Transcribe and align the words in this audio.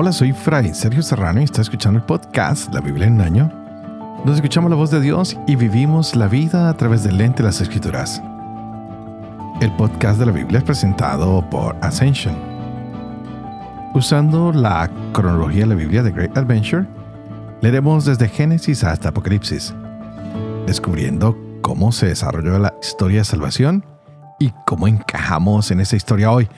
Hola, 0.00 0.12
soy 0.12 0.32
Fray 0.32 0.74
Sergio 0.74 1.02
Serrano 1.02 1.40
y 1.40 1.42
está 1.42 1.60
escuchando 1.60 1.98
el 1.98 2.06
podcast 2.06 2.72
La 2.72 2.80
Biblia 2.80 3.08
en 3.08 3.14
un 3.14 3.20
año. 3.20 3.52
Nos 4.24 4.36
escuchamos 4.36 4.70
la 4.70 4.76
voz 4.76 4.92
de 4.92 5.00
Dios 5.00 5.36
y 5.48 5.56
vivimos 5.56 6.14
la 6.14 6.28
vida 6.28 6.68
a 6.68 6.76
través 6.76 7.02
del 7.02 7.18
lente 7.18 7.38
de 7.38 7.48
las 7.48 7.60
Escrituras. 7.60 8.22
El 9.60 9.74
podcast 9.74 10.20
de 10.20 10.26
la 10.26 10.30
Biblia 10.30 10.58
es 10.58 10.64
presentado 10.64 11.44
por 11.50 11.74
Ascension. 11.80 12.36
Usando 13.92 14.52
la 14.52 14.88
cronología 15.12 15.62
de 15.62 15.66
la 15.66 15.74
Biblia 15.74 16.04
de 16.04 16.12
Great 16.12 16.38
Adventure, 16.38 16.86
leeremos 17.60 18.04
desde 18.04 18.28
Génesis 18.28 18.84
hasta 18.84 19.08
Apocalipsis, 19.08 19.74
descubriendo 20.64 21.36
cómo 21.60 21.90
se 21.90 22.06
desarrolló 22.06 22.56
la 22.60 22.72
historia 22.80 23.18
de 23.18 23.24
salvación 23.24 23.84
y 24.38 24.52
cómo 24.64 24.86
encajamos 24.86 25.72
en 25.72 25.80
esa 25.80 25.96
historia 25.96 26.30
hoy. 26.30 26.48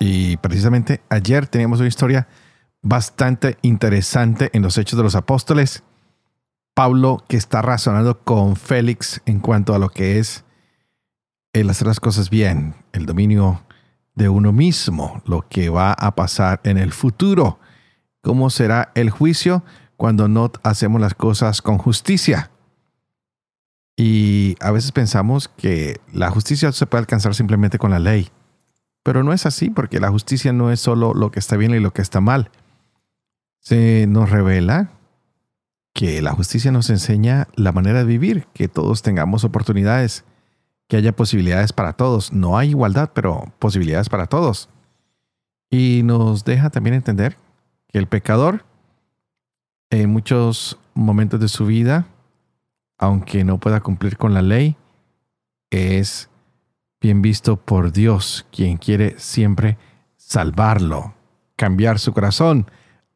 Y 0.00 0.38
precisamente 0.38 1.02
ayer 1.08 1.46
teníamos 1.46 1.78
una 1.78 1.86
historia 1.88 2.26
bastante 2.82 3.58
interesante 3.62 4.50
en 4.52 4.62
los 4.62 4.78
Hechos 4.78 4.96
de 4.96 5.02
los 5.02 5.14
Apóstoles. 5.14 5.82
Pablo 6.74 7.24
que 7.28 7.36
está 7.36 7.62
razonando 7.62 8.20
con 8.20 8.56
Félix 8.56 9.20
en 9.26 9.40
cuanto 9.40 9.74
a 9.74 9.78
lo 9.78 9.90
que 9.90 10.18
es 10.18 10.44
el 11.52 11.68
hacer 11.68 11.88
las 11.88 12.00
cosas 12.00 12.30
bien, 12.30 12.74
el 12.92 13.06
dominio 13.06 13.62
de 14.14 14.28
uno 14.28 14.52
mismo, 14.52 15.20
lo 15.26 15.46
que 15.48 15.68
va 15.68 15.92
a 15.92 16.14
pasar 16.14 16.60
en 16.64 16.78
el 16.78 16.92
futuro, 16.92 17.58
cómo 18.22 18.50
será 18.50 18.92
el 18.94 19.10
juicio 19.10 19.64
cuando 19.96 20.28
no 20.28 20.52
hacemos 20.62 21.00
las 21.00 21.14
cosas 21.14 21.60
con 21.60 21.78
justicia. 21.78 22.50
Y 23.96 24.56
a 24.60 24.70
veces 24.70 24.92
pensamos 24.92 25.48
que 25.48 26.00
la 26.12 26.30
justicia 26.30 26.72
se 26.72 26.86
puede 26.86 27.00
alcanzar 27.00 27.34
simplemente 27.34 27.78
con 27.78 27.90
la 27.90 27.98
ley, 27.98 28.28
pero 29.02 29.22
no 29.22 29.32
es 29.32 29.44
así 29.44 29.68
porque 29.68 30.00
la 30.00 30.10
justicia 30.10 30.52
no 30.52 30.70
es 30.70 30.80
solo 30.80 31.12
lo 31.12 31.30
que 31.30 31.40
está 31.40 31.56
bien 31.56 31.74
y 31.74 31.80
lo 31.80 31.92
que 31.92 32.00
está 32.00 32.20
mal 32.20 32.50
se 33.60 34.06
nos 34.08 34.30
revela 34.30 34.90
que 35.92 36.22
la 36.22 36.32
justicia 36.32 36.72
nos 36.72 36.90
enseña 36.90 37.48
la 37.54 37.72
manera 37.72 38.00
de 38.00 38.04
vivir, 38.04 38.46
que 38.52 38.68
todos 38.68 39.02
tengamos 39.02 39.44
oportunidades, 39.44 40.24
que 40.88 40.96
haya 40.96 41.14
posibilidades 41.14 41.72
para 41.72 41.92
todos. 41.92 42.32
No 42.32 42.58
hay 42.58 42.70
igualdad, 42.70 43.10
pero 43.14 43.52
posibilidades 43.58 44.08
para 44.08 44.26
todos. 44.26 44.68
Y 45.70 46.02
nos 46.04 46.44
deja 46.44 46.70
también 46.70 46.94
entender 46.94 47.36
que 47.88 47.98
el 47.98 48.06
pecador 48.06 48.64
en 49.90 50.10
muchos 50.10 50.78
momentos 50.94 51.40
de 51.40 51.48
su 51.48 51.66
vida, 51.66 52.06
aunque 52.98 53.44
no 53.44 53.58
pueda 53.58 53.80
cumplir 53.80 54.16
con 54.16 54.34
la 54.34 54.42
ley, 54.42 54.76
es 55.70 56.30
bien 57.00 57.22
visto 57.22 57.56
por 57.56 57.92
Dios, 57.92 58.46
quien 58.52 58.76
quiere 58.76 59.18
siempre 59.18 59.78
salvarlo, 60.16 61.14
cambiar 61.56 61.98
su 61.98 62.12
corazón, 62.12 62.70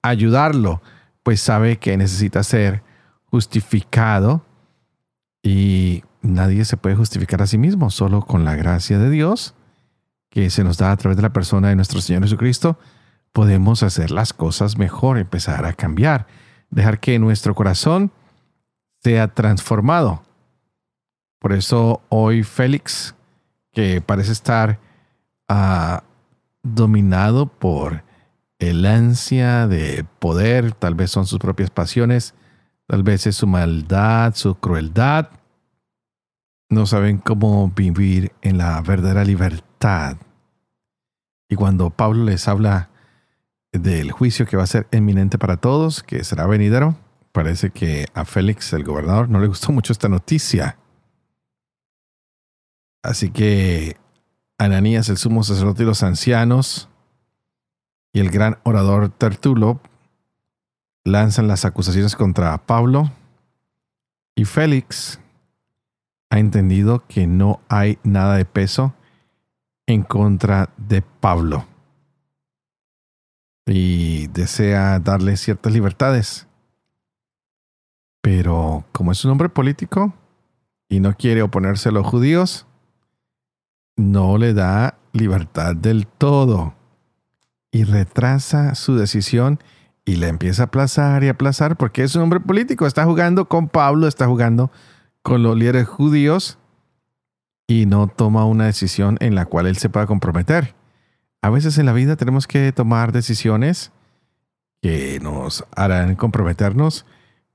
ayudarlo, 0.05 0.83
pues 1.23 1.41
sabe 1.41 1.79
que 1.79 1.97
necesita 1.97 2.43
ser 2.43 2.83
justificado 3.25 4.45
y 5.43 6.05
nadie 6.21 6.65
se 6.65 6.77
puede 6.77 6.95
justificar 6.95 7.43
a 7.43 7.47
sí 7.47 7.59
mismo, 7.59 7.91
solo 7.91 8.23
con 8.23 8.45
la 8.45 8.55
gracia 8.55 8.99
de 8.99 9.11
Dios 9.11 9.55
que 10.35 10.51
se 10.51 10.65
nos 10.65 10.79
da 10.79 10.91
a 10.91 10.97
través 10.97 11.17
de 11.17 11.23
la 11.23 11.33
persona 11.33 11.69
de 11.69 11.77
nuestro 11.77 12.01
Señor 12.01 12.25
Jesucristo, 12.25 12.77
podemos 13.33 13.85
hacer 13.85 14.11
las 14.11 14.33
cosas 14.33 14.77
mejor, 14.77 15.17
empezar 15.17 15.65
a 15.65 15.73
cambiar, 15.73 16.27
dejar 16.71 16.99
que 16.99 17.21
nuestro 17.21 17.55
corazón 17.55 18.11
sea 19.03 19.29
transformado. 19.29 20.25
Por 21.39 21.53
eso 21.53 22.03
hoy 22.09 22.43
Félix, 22.43 23.15
que 23.73 24.01
parece 24.01 24.33
estar 24.33 24.81
ah, 25.49 26.03
dominado 26.65 27.47
por 27.47 28.03
el 28.71 28.83
de 28.83 30.07
poder, 30.19 30.73
tal 30.73 30.95
vez 30.95 31.11
son 31.11 31.27
sus 31.27 31.39
propias 31.39 31.71
pasiones, 31.71 32.35
tal 32.87 33.03
vez 33.03 33.27
es 33.27 33.37
su 33.37 33.47
maldad, 33.47 34.35
su 34.35 34.55
crueldad. 34.55 35.31
No 36.71 36.87
saben 36.87 37.19
cómo 37.19 37.71
vivir 37.71 38.33
en 38.43 38.59
la 38.59 38.81
verdadera 38.81 39.25
libertad. 39.25 40.17
Y 41.49 41.57
cuando 41.57 41.91
Pablo 41.91 42.25
les 42.25 42.49
habla 42.49 42.91
del 43.73 44.13
juicio 44.13 44.47
que 44.47 44.57
va 44.57 44.65
a 44.65 44.69
ser 44.69 44.87
eminente 44.91 45.39
para 45.39 45.57
todos, 45.57 46.03
que 46.03 46.25
será 46.25 46.47
venidero, 46.47 46.97
parece 47.33 47.71
que 47.71 48.07
a 48.15 48.25
Félix, 48.25 48.73
el 48.73 48.85
gobernador, 48.85 49.29
no 49.29 49.41
le 49.41 49.47
gustó 49.47 49.73
mucho 49.73 49.93
esta 49.93 50.09
noticia. 50.09 50.79
Así 53.03 53.31
que 53.31 53.97
Ananías, 54.59 55.09
el 55.09 55.19
sumo 55.19 55.43
sacerdote 55.43 55.83
y 55.83 55.87
los 55.87 56.03
ancianos, 56.03 56.89
y 58.15 58.21
el 58.21 58.31
gran 58.31 58.59
orador 58.63 59.11
Tertulo 59.11 59.81
lanzan 61.05 61.49
las 61.49 61.67
acusaciones 61.67 62.17
contra 62.17 62.57
Pablo 62.59 63.11
y 64.37 64.45
Félix 64.47 65.21
ha 66.31 66.39
entendido 66.39 67.05
que 67.07 67.27
no 67.27 67.61
hay 67.69 67.99
nada 68.05 68.37
de 68.37 68.45
peso 68.45 68.95
en 69.87 70.03
contra 70.03 70.71
de 70.77 71.03
Pablo 71.03 71.67
y 73.67 74.29
desea 74.29 75.01
darle 75.01 75.37
ciertas 75.37 75.73
libertades. 75.73 76.47
Pero 78.23 78.85
como 78.93 79.13
es 79.13 79.25
un 79.25 79.33
hombre 79.33 79.49
político 79.49 80.15
y 80.89 81.01
no 81.01 81.17
quiere 81.17 81.43
oponerse 81.43 81.89
a 81.89 81.93
los 81.93 82.07
judíos, 82.07 82.67
no 83.97 84.39
le 84.39 84.55
da 84.55 84.99
libertad 85.13 85.75
del 85.75 86.07
todo 86.07 86.75
y 87.75 87.83
retrasa 87.83 88.77
su 88.77 88.95
decisión 88.95 89.59
y 90.05 90.15
la 90.15 90.29
empieza 90.29 90.63
a 90.63 90.67
aplazar 90.67 91.25
y 91.25 91.29
aplazar 91.29 91.77
porque 91.77 92.05
es 92.05 92.15
un 92.15 92.23
hombre 92.23 92.39
político. 92.39 92.87
Está 92.87 93.05
jugando 93.05 93.49
con 93.49 93.69
Pablo, 93.69 94.07
está 94.07 94.29
jugando 94.29 94.71
con 95.23 95.43
los 95.43 95.57
líderes 95.57 95.89
judíos 95.89 96.57
y 97.67 97.87
no 97.87 98.07
toma 98.07 98.45
una 98.45 98.67
decisión 98.67 99.17
en 99.19 99.35
la 99.35 99.47
cual 99.47 99.67
él 99.67 99.77
se 99.77 99.89
pueda 99.89 100.07
comprometer. 100.07 100.77
A 101.43 101.51
veces 101.51 101.77
en 101.77 101.87
la 101.87 101.93
vida 101.93 102.15
tenemos 102.15 102.47
que 102.47 102.71
tomar 102.71 103.11
decisiones 103.11 103.91
que 104.81 105.19
nos 105.21 105.65
harán 105.75 106.15
comprometernos 106.15 107.07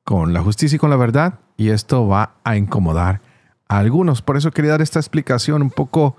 con 0.04 0.34
la 0.34 0.42
justicia 0.42 0.76
y 0.76 0.80
con 0.80 0.90
la 0.90 0.98
verdad 0.98 1.40
y 1.56 1.70
esto 1.70 2.10
va 2.10 2.36
a 2.44 2.58
incomodar 2.58 3.22
a 3.70 3.78
algunos. 3.78 4.22
Por 4.22 4.36
eso 4.36 4.52
quería 4.52 4.72
dar 4.72 4.82
esta 4.82 5.00
explicación 5.00 5.62
un 5.62 5.72
poco 5.72 6.18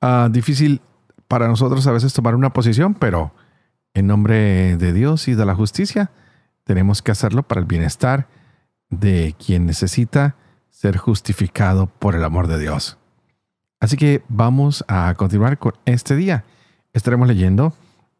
ah, 0.00 0.28
difícil 0.32 0.80
para 1.30 1.46
nosotros 1.46 1.86
a 1.86 1.92
veces 1.92 2.12
tomar 2.12 2.34
una 2.34 2.52
posición, 2.52 2.94
pero 2.94 3.32
en 3.94 4.08
nombre 4.08 4.76
de 4.76 4.92
Dios 4.92 5.28
y 5.28 5.34
de 5.34 5.46
la 5.46 5.54
justicia, 5.54 6.10
tenemos 6.64 7.02
que 7.02 7.12
hacerlo 7.12 7.44
para 7.44 7.60
el 7.60 7.68
bienestar 7.68 8.26
de 8.88 9.36
quien 9.38 9.64
necesita 9.64 10.34
ser 10.70 10.96
justificado 10.96 11.86
por 11.86 12.16
el 12.16 12.24
amor 12.24 12.48
de 12.48 12.58
Dios. 12.58 12.98
Así 13.78 13.96
que 13.96 14.24
vamos 14.28 14.84
a 14.88 15.14
continuar 15.14 15.56
con 15.58 15.74
este 15.84 16.16
día. 16.16 16.42
Estaremos 16.94 17.28
leyendo 17.28 17.74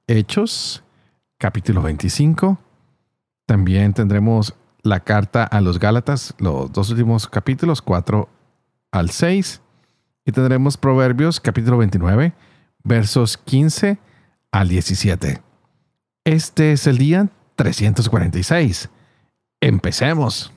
Hechos, 0.06 0.84
capítulo 1.36 1.82
25. 1.82 2.58
También 3.44 3.92
tendremos 3.92 4.54
la 4.82 5.00
carta 5.00 5.42
a 5.42 5.60
los 5.60 5.80
Gálatas, 5.80 6.32
los 6.38 6.70
dos 6.70 6.90
últimos 6.90 7.26
capítulos, 7.26 7.82
4 7.82 8.28
al 8.92 9.10
6. 9.10 9.62
Y 10.26 10.30
tendremos 10.30 10.76
Proverbios, 10.76 11.40
capítulo 11.40 11.76
29 11.76 12.34
versos 12.84 13.36
15 13.36 13.98
al 14.52 14.68
17. 14.68 15.42
Este 16.24 16.72
es 16.72 16.86
el 16.86 16.98
día 16.98 17.28
346. 17.56 18.88
Empecemos. 19.60 20.52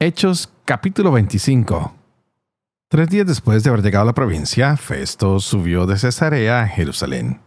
Hechos 0.00 0.52
capítulo 0.64 1.10
25. 1.12 1.94
Tres 2.90 3.08
días 3.10 3.26
después 3.26 3.62
de 3.62 3.70
haber 3.70 3.82
llegado 3.82 4.04
a 4.04 4.06
la 4.06 4.14
provincia, 4.14 4.76
Festo 4.76 5.40
subió 5.40 5.86
de 5.86 5.98
Cesarea 5.98 6.62
a 6.62 6.68
Jerusalén. 6.68 7.40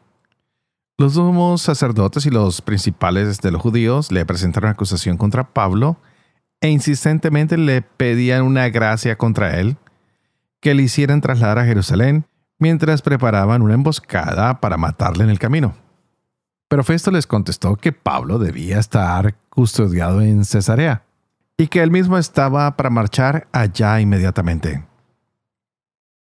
Los 0.97 1.13
sumos 1.13 1.63
sacerdotes 1.63 2.27
y 2.27 2.29
los 2.29 2.61
principales 2.61 3.41
de 3.41 3.51
los 3.51 3.61
judíos 3.61 4.11
le 4.11 4.25
presentaron 4.25 4.69
acusación 4.69 5.17
contra 5.17 5.51
Pablo 5.53 5.97
e 6.61 6.69
insistentemente 6.69 7.57
le 7.57 7.81
pedían 7.81 8.43
una 8.43 8.69
gracia 8.69 9.17
contra 9.17 9.59
él 9.59 9.77
que 10.61 10.73
le 10.73 10.83
hicieran 10.83 11.19
trasladar 11.19 11.59
a 11.59 11.65
Jerusalén 11.65 12.25
mientras 12.59 13.01
preparaban 13.01 13.61
una 13.61 13.73
emboscada 13.73 14.61
para 14.61 14.77
matarle 14.77 15.23
en 15.23 15.31
el 15.31 15.39
camino. 15.39 15.75
Pero 16.69 16.83
Festo 16.83 17.11
les 17.11 17.27
contestó 17.27 17.75
que 17.75 17.91
Pablo 17.91 18.39
debía 18.39 18.79
estar 18.79 19.35
custodiado 19.49 20.21
en 20.21 20.45
Cesarea 20.45 21.03
y 21.57 21.67
que 21.67 21.81
él 21.81 21.91
mismo 21.91 22.17
estaba 22.17 22.77
para 22.77 22.89
marchar 22.89 23.47
allá 23.51 23.99
inmediatamente. 23.99 24.85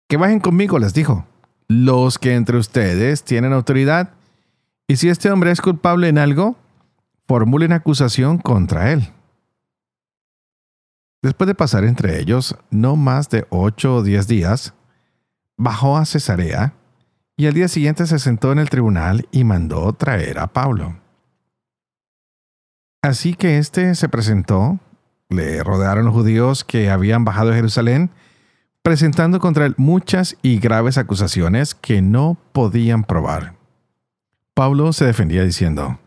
Que 0.08 0.16
bajen 0.16 0.40
conmigo, 0.40 0.78
les 0.78 0.94
dijo, 0.94 1.26
los 1.68 2.18
que 2.18 2.34
entre 2.34 2.56
ustedes 2.56 3.24
tienen 3.24 3.52
autoridad, 3.52 4.10
y 4.86 4.96
si 4.96 5.08
este 5.08 5.30
hombre 5.30 5.50
es 5.50 5.60
culpable 5.60 6.08
en 6.08 6.18
algo, 6.18 6.56
formulen 7.26 7.72
acusación 7.72 8.38
contra 8.38 8.92
él. 8.92 9.12
Después 11.22 11.46
de 11.46 11.54
pasar 11.54 11.84
entre 11.84 12.18
ellos 12.20 12.56
no 12.70 12.96
más 12.96 13.30
de 13.30 13.46
ocho 13.48 13.96
o 13.96 14.02
diez 14.02 14.26
días, 14.26 14.74
bajó 15.56 15.96
a 15.96 16.04
Cesarea 16.04 16.74
y 17.36 17.46
al 17.46 17.54
día 17.54 17.68
siguiente 17.68 18.06
se 18.06 18.18
sentó 18.18 18.50
en 18.50 18.58
el 18.58 18.68
tribunal 18.68 19.28
y 19.30 19.44
mandó 19.44 19.92
traer 19.92 20.40
a 20.40 20.48
Pablo. 20.48 20.96
Así 23.02 23.34
que 23.34 23.58
éste 23.58 23.94
se 23.94 24.08
presentó, 24.08 24.80
le 25.28 25.62
rodearon 25.62 26.04
los 26.04 26.14
judíos 26.14 26.64
que 26.64 26.90
habían 26.90 27.24
bajado 27.24 27.52
a 27.52 27.54
Jerusalén, 27.54 28.10
presentando 28.82 29.38
contra 29.38 29.66
él 29.66 29.74
muchas 29.76 30.36
y 30.42 30.58
graves 30.58 30.98
acusaciones 30.98 31.74
que 31.74 32.02
no 32.02 32.36
podían 32.52 33.04
probar. 33.04 33.54
Pablo 34.54 34.92
se 34.92 35.04
defendía 35.04 35.44
diciendo, 35.44 35.98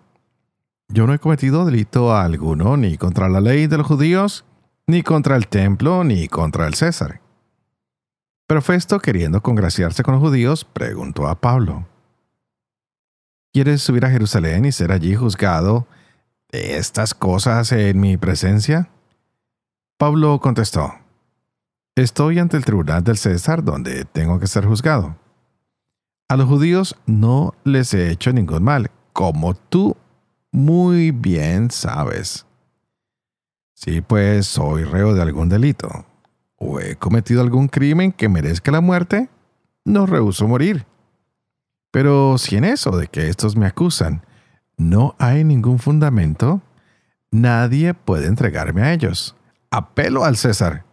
Yo 0.90 1.08
no 1.08 1.14
he 1.14 1.20
cometido 1.20 1.66
delito 1.66 2.16
alguno 2.16 2.76
ni 2.76 2.98
contra 2.98 3.30
la 3.30 3.42
ley 3.42 3.68
de 3.68 3.78
los 3.78 3.88
judíos, 3.88 4.46
ni 4.88 5.04
contra 5.04 5.36
el 5.36 5.48
templo, 5.48 6.04
ni 6.04 6.28
contra 6.28 6.68
el 6.68 6.76
César. 6.76 7.22
Pero 8.48 8.62
Festo, 8.62 9.00
queriendo 9.00 9.42
congraciarse 9.42 10.04
con 10.04 10.14
los 10.14 10.22
judíos, 10.22 10.66
preguntó 10.66 11.28
a 11.28 11.36
Pablo, 11.42 11.88
¿Quieres 13.52 13.82
subir 13.82 14.06
a 14.06 14.10
Jerusalén 14.10 14.66
y 14.66 14.72
ser 14.72 14.92
allí 14.92 15.16
juzgado 15.16 15.88
de 16.52 16.78
estas 16.78 17.14
cosas 17.14 17.72
en 17.72 18.00
mi 18.00 18.18
presencia? 18.18 18.90
Pablo 19.98 20.40
contestó, 20.40 20.94
Estoy 21.96 22.40
ante 22.40 22.58
el 22.58 22.66
tribunal 22.66 23.04
del 23.06 23.18
César 23.18 23.64
donde 23.64 24.04
tengo 24.04 24.40
que 24.40 24.48
ser 24.48 24.66
juzgado. 24.66 25.16
A 26.28 26.36
los 26.36 26.48
judíos 26.48 26.98
no 27.06 27.56
les 27.64 27.94
he 27.94 28.12
hecho 28.12 28.34
ningún 28.34 28.64
mal, 28.64 28.92
como 29.14 29.54
tú 29.54 29.96
muy 30.52 31.12
bien 31.12 31.72
sabes. 31.72 32.45
Si 33.76 34.00
pues 34.00 34.48
soy 34.48 34.86
reo 34.86 35.14
de 35.14 35.22
algún 35.22 35.50
delito 35.50 36.06
o 36.56 36.80
he 36.80 36.96
cometido 36.96 37.42
algún 37.42 37.68
crimen 37.68 38.14
que 38.14 38.30
merezca 38.30 38.72
la 38.72 38.80
muerte, 38.80 39.30
no 39.84 40.06
rehuso 40.06 40.48
morir. 40.48 40.86
Pero 41.92 42.38
si 42.38 42.56
en 42.56 42.64
eso 42.64 42.98
de 42.98 43.08
que 43.08 43.28
estos 43.28 43.56
me 43.56 43.68
acusan 43.68 44.26
no 44.78 45.16
hay 45.20 45.44
ningún 45.44 45.80
fundamento, 45.80 46.62
nadie 47.32 47.94
puede 47.94 48.28
entregarme 48.28 48.82
a 48.82 48.94
ellos. 48.94 49.36
Apelo 49.72 50.24
al 50.24 50.38
César. 50.38 50.86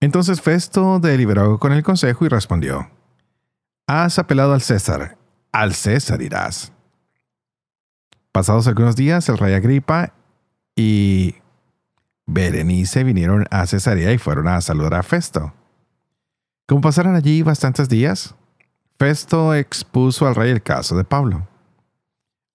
Entonces 0.00 0.40
Festo 0.40 0.98
deliberó 0.98 1.58
con 1.58 1.72
el 1.72 1.84
consejo 1.84 2.24
y 2.24 2.28
respondió, 2.28 2.90
Has 3.86 4.18
apelado 4.18 4.54
al 4.54 4.60
César, 4.60 5.16
al 5.52 5.74
César 5.74 6.20
irás. 6.20 6.72
Pasados 8.32 8.66
algunos 8.66 8.96
días, 8.96 9.28
el 9.28 9.38
rey 9.38 9.54
Agripa 9.54 10.12
y 10.76 11.34
Berenice 12.26 13.04
vinieron 13.04 13.46
a 13.50 13.66
Cesarea 13.66 14.12
y 14.12 14.18
fueron 14.18 14.48
a 14.48 14.60
saludar 14.60 14.94
a 14.94 15.02
Festo. 15.02 15.52
Como 16.66 16.80
pasaron 16.80 17.14
allí 17.14 17.42
bastantes 17.42 17.88
días, 17.88 18.34
Festo 18.98 19.54
expuso 19.54 20.26
al 20.26 20.34
rey 20.34 20.50
el 20.50 20.62
caso 20.62 20.96
de 20.96 21.04
Pablo. 21.04 21.46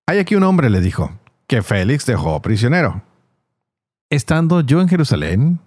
Hay 0.07 0.19
aquí 0.19 0.35
un 0.35 0.43
hombre, 0.43 0.69
le 0.69 0.79
dijo, 0.79 1.11
que 1.47 1.61
Félix 1.61 2.05
dejó 2.05 2.41
prisionero. 2.41 3.03
Estando 4.09 4.61
yo 4.61 4.79
en 4.81 4.87
Jerusalén, 4.87 5.59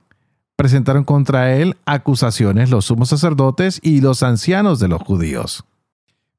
presentaron 0.57 1.05
contra 1.05 1.55
él 1.55 1.77
acusaciones 1.85 2.71
los 2.71 2.87
sumos 2.87 3.11
sacerdotes 3.11 3.81
y 3.83 4.01
los 4.01 4.23
ancianos 4.23 4.81
de 4.81 4.89
los 4.89 5.03
judíos, 5.03 5.65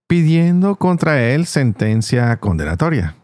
pidiendo 0.08 0.76
contra 0.76 1.24
él 1.24 1.46
sentencia 1.46 2.36
condenatoria. 2.38 3.16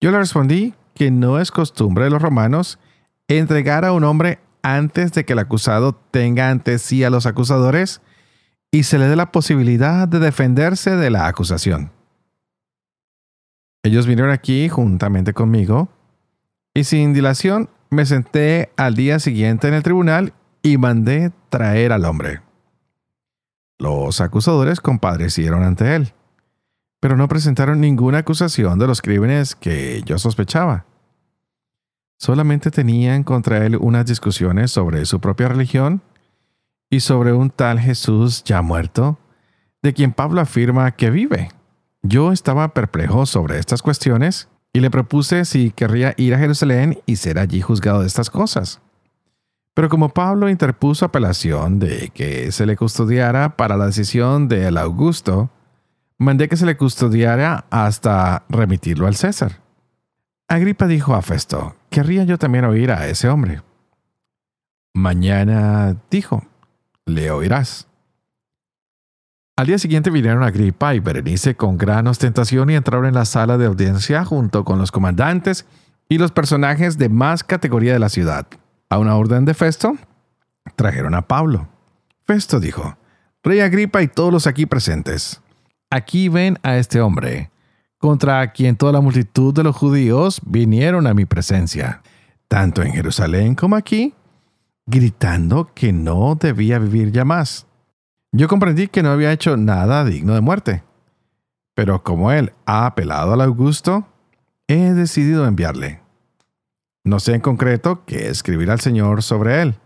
Yo 0.00 0.12
le 0.12 0.18
respondí 0.18 0.74
que 0.98 1.12
no 1.12 1.38
es 1.38 1.52
costumbre 1.52 2.04
de 2.04 2.10
los 2.10 2.20
romanos 2.20 2.80
entregar 3.28 3.84
a 3.84 3.92
un 3.92 4.02
hombre 4.02 4.40
antes 4.62 5.12
de 5.12 5.24
que 5.24 5.34
el 5.34 5.38
acusado 5.38 5.94
tenga 6.10 6.50
ante 6.50 6.78
sí 6.78 7.04
a 7.04 7.10
los 7.10 7.24
acusadores 7.24 8.02
y 8.72 8.82
se 8.82 8.98
le 8.98 9.06
dé 9.06 9.14
la 9.14 9.30
posibilidad 9.30 10.08
de 10.08 10.18
defenderse 10.18 10.96
de 10.96 11.10
la 11.10 11.28
acusación. 11.28 11.92
Ellos 13.84 14.08
vinieron 14.08 14.32
aquí 14.32 14.68
juntamente 14.68 15.32
conmigo 15.32 15.88
y 16.74 16.82
sin 16.82 17.14
dilación 17.14 17.70
me 17.90 18.04
senté 18.04 18.72
al 18.76 18.96
día 18.96 19.20
siguiente 19.20 19.68
en 19.68 19.74
el 19.74 19.84
tribunal 19.84 20.34
y 20.62 20.78
mandé 20.78 21.30
traer 21.48 21.92
al 21.92 22.04
hombre. 22.04 22.42
Los 23.78 24.20
acusadores 24.20 24.80
compadecieron 24.80 25.62
ante 25.62 25.94
él, 25.94 26.12
pero 27.00 27.16
no 27.16 27.28
presentaron 27.28 27.80
ninguna 27.80 28.18
acusación 28.18 28.78
de 28.78 28.86
los 28.86 29.02
crímenes 29.02 29.54
que 29.54 30.02
yo 30.04 30.18
sospechaba. 30.18 30.86
Solamente 32.18 32.70
tenían 32.70 33.22
contra 33.22 33.64
él 33.64 33.76
unas 33.76 34.06
discusiones 34.06 34.72
sobre 34.72 35.06
su 35.06 35.20
propia 35.20 35.48
religión 35.48 36.02
y 36.90 37.00
sobre 37.00 37.32
un 37.32 37.50
tal 37.50 37.78
Jesús 37.78 38.42
ya 38.44 38.62
muerto, 38.62 39.18
de 39.82 39.92
quien 39.94 40.12
Pablo 40.12 40.40
afirma 40.40 40.90
que 40.92 41.10
vive. 41.10 41.50
Yo 42.02 42.32
estaba 42.32 42.74
perplejo 42.74 43.26
sobre 43.26 43.58
estas 43.58 43.82
cuestiones 43.82 44.48
y 44.72 44.80
le 44.80 44.90
propuse 44.90 45.44
si 45.44 45.70
querría 45.70 46.14
ir 46.16 46.34
a 46.34 46.38
Jerusalén 46.38 47.00
y 47.06 47.16
ser 47.16 47.38
allí 47.38 47.60
juzgado 47.60 48.00
de 48.00 48.06
estas 48.06 48.30
cosas. 48.30 48.80
Pero 49.74 49.88
como 49.88 50.08
Pablo 50.08 50.48
interpuso 50.48 51.04
apelación 51.04 51.78
de 51.78 52.10
que 52.12 52.50
se 52.50 52.66
le 52.66 52.76
custodiara 52.76 53.56
para 53.56 53.76
la 53.76 53.86
decisión 53.86 54.48
del 54.48 54.76
Augusto, 54.76 55.50
mandé 56.18 56.48
que 56.48 56.56
se 56.56 56.66
le 56.66 56.76
custodiara 56.76 57.64
hasta 57.70 58.44
remitirlo 58.48 59.06
al 59.06 59.14
César. 59.14 59.60
Agripa 60.48 60.86
dijo 60.86 61.14
a 61.14 61.22
Festo, 61.22 61.76
querría 61.90 62.24
yo 62.24 62.38
también 62.38 62.64
oír 62.64 62.90
a 62.90 63.06
ese 63.06 63.28
hombre. 63.28 63.62
Mañana 64.94 65.96
dijo, 66.10 66.44
le 67.06 67.30
oirás. 67.30 67.86
Al 69.56 69.66
día 69.66 69.78
siguiente 69.78 70.10
vinieron 70.10 70.42
Agripa 70.42 70.94
y 70.94 71.00
Berenice 71.00 71.56
con 71.56 71.76
gran 71.76 72.06
ostentación 72.06 72.70
y 72.70 72.74
entraron 72.74 73.06
en 73.06 73.14
la 73.14 73.24
sala 73.24 73.58
de 73.58 73.66
audiencia 73.66 74.24
junto 74.24 74.64
con 74.64 74.78
los 74.78 74.92
comandantes 74.92 75.66
y 76.08 76.18
los 76.18 76.32
personajes 76.32 76.96
de 76.96 77.08
más 77.08 77.44
categoría 77.44 77.92
de 77.92 77.98
la 77.98 78.08
ciudad. 78.08 78.46
A 78.88 78.98
una 78.98 79.16
orden 79.16 79.44
de 79.44 79.54
Festo, 79.54 79.96
trajeron 80.76 81.14
a 81.14 81.22
Pablo. 81.22 81.68
Festo 82.24 82.60
dijo, 82.60 82.96
Rey 83.42 83.60
Agripa 83.60 84.00
y 84.02 84.08
todos 84.08 84.32
los 84.32 84.46
aquí 84.46 84.64
presentes, 84.64 85.42
aquí 85.90 86.28
ven 86.28 86.58
a 86.62 86.76
este 86.76 87.00
hombre, 87.00 87.50
contra 87.98 88.52
quien 88.52 88.76
toda 88.76 88.92
la 88.92 89.00
multitud 89.00 89.54
de 89.54 89.64
los 89.64 89.76
judíos 89.76 90.40
vinieron 90.44 91.06
a 91.06 91.14
mi 91.14 91.24
presencia, 91.24 92.02
tanto 92.48 92.82
en 92.82 92.92
Jerusalén 92.92 93.54
como 93.54 93.76
aquí, 93.76 94.14
gritando 94.86 95.70
que 95.74 95.92
no 95.92 96.34
debía 96.34 96.78
vivir 96.78 97.12
ya 97.12 97.24
más 97.24 97.68
yo 98.32 98.46
comprendí 98.46 98.88
que 98.88 99.02
no 99.02 99.10
había 99.10 99.32
hecho 99.32 99.56
nada 99.56 100.04
digno 100.04 100.34
de 100.34 100.40
muerte. 100.40 100.82
Pero 101.74 102.02
como 102.02 102.30
él 102.30 102.52
ha 102.66 102.86
apelado 102.86 103.32
al 103.32 103.40
Augusto, 103.40 104.06
he 104.66 104.92
decidido 104.92 105.46
enviarle. 105.46 106.02
No 107.04 107.20
sé 107.20 107.34
en 107.34 107.40
concreto 107.40 108.04
qué 108.04 108.28
escribir 108.28 108.70
al 108.70 108.80
Señor 108.80 109.22
sobre 109.22 109.62
él. 109.62 109.76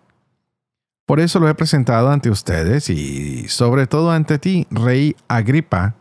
Por 1.13 1.21
eso 1.21 1.39
lo 1.41 1.47
he 1.51 1.55
presentado 1.55 2.11
ante 2.11 2.31
ustedes 2.31 2.89
y 2.89 3.47
sobre 3.49 3.87
todo 3.87 4.11
ante 4.11 4.39
ti, 4.39 4.67
rey 4.71 5.15
Agripa, 5.29 5.95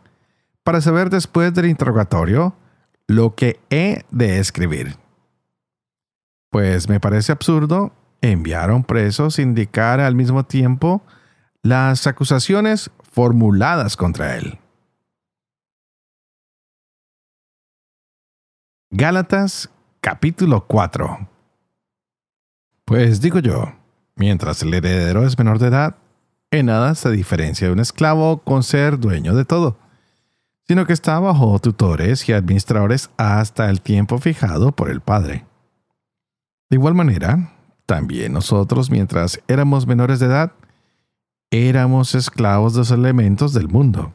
para 0.64 0.80
saber 0.80 1.10
después 1.10 1.52
del 1.52 1.66
interrogatorio 1.66 2.56
lo 3.08 3.34
que 3.34 3.60
he 3.68 4.06
de 4.10 4.38
escribir. 4.38 4.96
Pues 6.48 6.88
me 6.88 6.98
parece 6.98 7.30
absurdo 7.30 7.92
enviar 8.22 8.70
a 8.70 8.74
un 8.74 8.84
preso 8.84 9.30
sin 9.30 9.50
indicar 9.50 10.00
al 10.00 10.14
mismo 10.14 10.46
tiempo 10.46 11.02
las 11.60 12.06
acusaciones 12.06 12.90
formuladas 13.02 13.98
contra 13.98 14.38
él. 14.38 14.60
Gálatas 18.90 19.68
capítulo 20.00 20.66
4 20.66 21.28
Pues 22.86 23.20
digo 23.20 23.40
yo, 23.40 23.81
mientras 24.16 24.62
el 24.62 24.74
heredero 24.74 25.26
es 25.26 25.38
menor 25.38 25.58
de 25.58 25.68
edad, 25.68 25.96
en 26.50 26.66
nada 26.66 26.94
se 26.94 27.10
diferencia 27.10 27.66
de 27.66 27.72
un 27.72 27.80
esclavo 27.80 28.38
con 28.38 28.62
ser 28.62 28.98
dueño 28.98 29.34
de 29.34 29.44
todo, 29.44 29.78
sino 30.68 30.86
que 30.86 30.92
está 30.92 31.18
bajo 31.18 31.58
tutores 31.58 32.28
y 32.28 32.32
administradores 32.32 33.10
hasta 33.16 33.70
el 33.70 33.80
tiempo 33.80 34.18
fijado 34.18 34.72
por 34.72 34.90
el 34.90 35.00
Padre. 35.00 35.46
De 36.68 36.76
igual 36.76 36.94
manera, 36.94 37.52
también 37.86 38.32
nosotros, 38.32 38.90
mientras 38.90 39.40
éramos 39.48 39.86
menores 39.86 40.20
de 40.20 40.26
edad, 40.26 40.52
éramos 41.50 42.14
esclavos 42.14 42.72
de 42.72 42.80
los 42.80 42.90
elementos 42.90 43.52
del 43.52 43.68
mundo. 43.68 44.14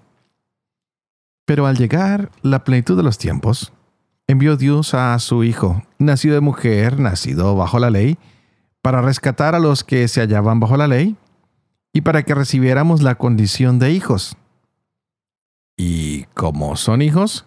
Pero 1.45 1.65
al 1.65 1.77
llegar 1.77 2.31
la 2.41 2.63
plenitud 2.63 2.97
de 2.97 3.03
los 3.03 3.17
tiempos, 3.17 3.71
envió 4.27 4.57
Dios 4.57 4.93
a 4.93 5.17
su 5.19 5.43
Hijo, 5.43 5.83
nacido 5.99 6.35
de 6.35 6.41
mujer, 6.41 6.99
nacido 6.99 7.55
bajo 7.55 7.79
la 7.79 7.89
ley, 7.89 8.17
para 8.81 9.01
rescatar 9.01 9.55
a 9.55 9.59
los 9.59 9.83
que 9.83 10.07
se 10.07 10.21
hallaban 10.21 10.59
bajo 10.59 10.77
la 10.77 10.87
ley 10.87 11.15
y 11.93 12.01
para 12.01 12.23
que 12.23 12.35
recibiéramos 12.35 13.01
la 13.01 13.15
condición 13.15 13.79
de 13.79 13.91
hijos. 13.91 14.37
Y 15.75 16.23
como 16.33 16.75
son 16.75 17.01
hijos, 17.01 17.45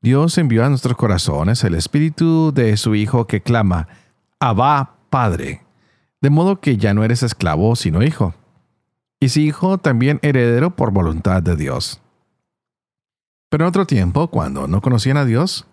Dios 0.00 0.38
envió 0.38 0.64
a 0.64 0.68
nuestros 0.68 0.96
corazones 0.96 1.62
el 1.64 1.74
espíritu 1.74 2.52
de 2.52 2.76
su 2.76 2.94
Hijo 2.94 3.26
que 3.26 3.42
clama, 3.42 3.88
Abba, 4.38 4.96
Padre, 5.10 5.62
de 6.20 6.30
modo 6.30 6.60
que 6.60 6.76
ya 6.76 6.94
no 6.94 7.04
eres 7.04 7.22
esclavo, 7.22 7.76
sino 7.76 8.02
hijo 8.02 8.34
y 9.20 9.28
si 9.28 9.44
hijo 9.44 9.78
también 9.78 10.18
heredero 10.22 10.74
por 10.74 10.90
voluntad 10.90 11.42
de 11.42 11.54
Dios. 11.54 12.00
Pero 13.50 13.64
en 13.64 13.68
otro 13.68 13.86
tiempo, 13.86 14.28
cuando 14.28 14.66
no 14.66 14.80
conocían 14.80 15.18
a 15.18 15.26
Dios, 15.26 15.66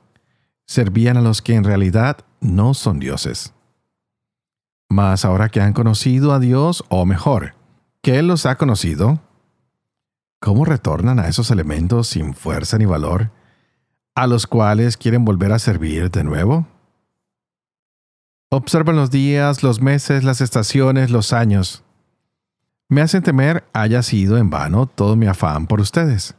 servían 0.66 1.16
a 1.16 1.22
los 1.22 1.42
que 1.42 1.56
en 1.56 1.64
realidad 1.64 2.18
no 2.42 2.74
son 2.74 3.00
dioses. 3.00 3.54
Mas 4.90 5.26
ahora 5.26 5.50
que 5.50 5.62
han 5.62 5.74
conocido 5.74 6.34
a 6.34 6.40
Dios, 6.40 6.84
o 6.90 7.06
mejor, 7.06 7.56
que 8.02 8.20
Él 8.20 8.28
los 8.28 8.46
ha 8.46 8.56
conocido, 8.56 9.20
¿cómo 10.40 10.66
retornan 10.66 11.20
a 11.20 11.28
esos 11.28 11.52
elementos 11.52 12.08
sin 12.08 12.34
fuerza 12.34 12.78
ni 12.78 12.86
valor, 12.86 13.32
a 14.16 14.28
los 14.28 14.48
cuales 14.48 14.98
quieren 14.98 15.26
volver 15.26 15.52
a 15.52 15.60
servir 15.60 16.10
de 16.10 16.24
nuevo? 16.24 16.68
Observan 18.50 18.96
los 18.96 19.12
días, 19.12 19.62
los 19.62 19.82
meses, 19.82 20.24
las 20.24 20.40
estaciones, 20.40 21.12
los 21.12 21.34
años. 21.34 21.84
Me 22.88 23.02
hacen 23.02 23.22
temer 23.22 23.66
haya 23.74 24.02
sido 24.02 24.38
en 24.38 24.50
vano 24.50 24.86
todo 24.86 25.18
mi 25.18 25.28
afán 25.28 25.68
por 25.68 25.82
ustedes. 25.82 26.34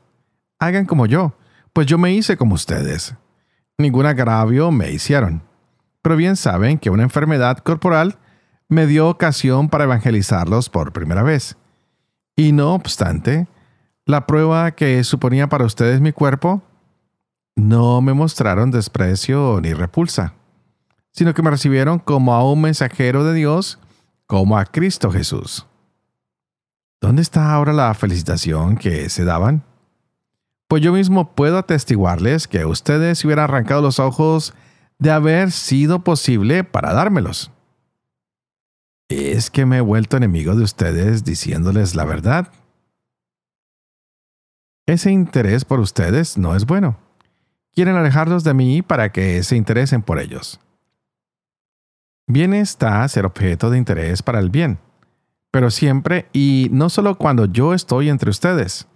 Hagan 0.58 0.86
como 0.86 1.04
yo, 1.04 1.34
pues 1.74 1.86
yo 1.86 1.98
me 1.98 2.12
hice 2.12 2.38
como 2.38 2.54
ustedes. 2.54 3.14
Ningún 3.76 4.06
agravio 4.06 4.70
me 4.70 4.90
hicieron. 4.90 5.42
Pero 6.00 6.16
bien 6.16 6.36
saben 6.36 6.78
que 6.78 6.88
una 6.88 7.02
enfermedad 7.02 7.58
corporal 7.58 8.16
me 8.68 8.87
dio 8.87 9.08
ocasión 9.08 9.68
para 9.68 9.84
evangelizarlos 9.84 10.68
por 10.68 10.92
primera 10.92 11.22
vez. 11.22 11.56
Y 12.37 12.52
no 12.52 12.75
obstante, 12.75 13.48
la 14.04 14.26
prueba 14.26 14.70
que 14.72 15.02
suponía 15.04 15.48
para 15.48 15.64
ustedes 15.64 16.00
mi 16.00 16.12
cuerpo, 16.12 16.62
no 17.56 18.00
me 18.00 18.12
mostraron 18.12 18.70
desprecio 18.70 19.60
ni 19.60 19.72
repulsa, 19.72 20.34
sino 21.12 21.34
que 21.34 21.42
me 21.42 21.50
recibieron 21.50 21.98
como 21.98 22.34
a 22.34 22.50
un 22.50 22.60
mensajero 22.60 23.25
de 23.25 23.34
Dios, 23.34 23.78
como 24.26 24.56
a 24.56 24.64
Cristo 24.64 25.10
Jesús. 25.10 25.66
¿Dónde 27.00 27.22
está 27.22 27.52
ahora 27.52 27.72
la 27.72 27.92
felicitación 27.94 28.76
que 28.76 29.08
se 29.08 29.25
daban? 29.25 29.64
Pues 30.68 30.82
yo 30.82 30.92
mismo 30.92 31.34
puedo 31.34 31.58
atestiguarles 31.58 32.46
que 32.46 32.64
ustedes 32.66 33.25
hubieran 33.25 33.44
arrancado 33.44 33.80
los 33.80 33.98
ojos 33.98 34.54
de 34.98 35.10
haber 35.10 35.50
sido 35.50 36.04
posible 36.04 36.64
para 36.64 36.92
dármelos. 36.92 37.50
¿Es 39.08 39.50
que 39.50 39.66
me 39.66 39.78
he 39.78 39.80
vuelto 39.80 40.16
enemigo 40.16 40.54
de 40.54 40.64
ustedes 40.64 41.24
diciéndoles 41.24 41.94
la 41.94 42.04
verdad? 42.04 42.52
Ese 44.86 45.10
interés 45.10 45.64
por 45.64 45.80
ustedes 45.80 46.38
no 46.38 46.54
es 46.54 46.66
bueno. 46.66 46.98
Quieren 47.72 47.96
alejarlos 47.96 48.44
de 48.44 48.54
mí 48.54 48.82
para 48.82 49.12
que 49.12 49.42
se 49.42 49.56
interesen 49.56 50.02
por 50.02 50.18
ellos. 50.18 50.60
Bien 52.26 52.52
está 52.52 53.06
ser 53.08 53.24
objeto 53.24 53.70
de 53.70 53.78
interés 53.78 54.22
para 54.22 54.40
el 54.40 54.50
bien 54.50 54.78
pero 55.50 55.70
siempre 55.70 56.28
y 56.32 56.68
no 56.72 56.90
solo 56.90 57.16
cuando 57.16 57.46
yo 57.46 57.74
estoy 57.74 58.08
entre 58.08 58.30
ustedes. 58.30 58.86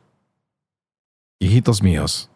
Hijitos 1.40 1.82
míos, 1.82 2.30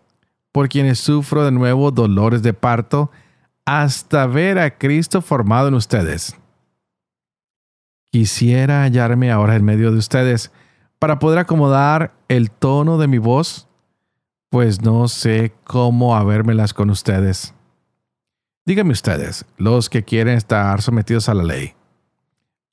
por 0.52 0.68
quienes 0.68 0.98
sufro 0.98 1.44
de 1.44 1.52
nuevo 1.52 1.90
dolores 1.90 2.42
de 2.42 2.54
parto, 2.54 3.10
hasta 3.64 4.26
ver 4.26 4.58
a 4.58 4.78
Cristo 4.78 5.22
formado 5.22 5.68
en 5.68 5.74
ustedes. 5.74 6.36
Quisiera 8.10 8.82
hallarme 8.82 9.30
ahora 9.30 9.56
en 9.56 9.64
medio 9.64 9.92
de 9.92 9.98
ustedes 9.98 10.52
para 10.98 11.18
poder 11.18 11.38
acomodar 11.38 12.14
el 12.28 12.50
tono 12.50 12.98
de 12.98 13.08
mi 13.08 13.18
voz, 13.18 13.68
pues 14.48 14.82
no 14.82 15.08
sé 15.08 15.54
cómo 15.64 16.16
habérmelas 16.16 16.72
con 16.72 16.90
ustedes. 16.90 17.54
Díganme 18.64 18.92
ustedes, 18.92 19.44
los 19.56 19.90
que 19.90 20.04
quieren 20.04 20.36
estar 20.36 20.82
sometidos 20.82 21.28
a 21.28 21.34
la 21.34 21.44
ley, 21.44 21.76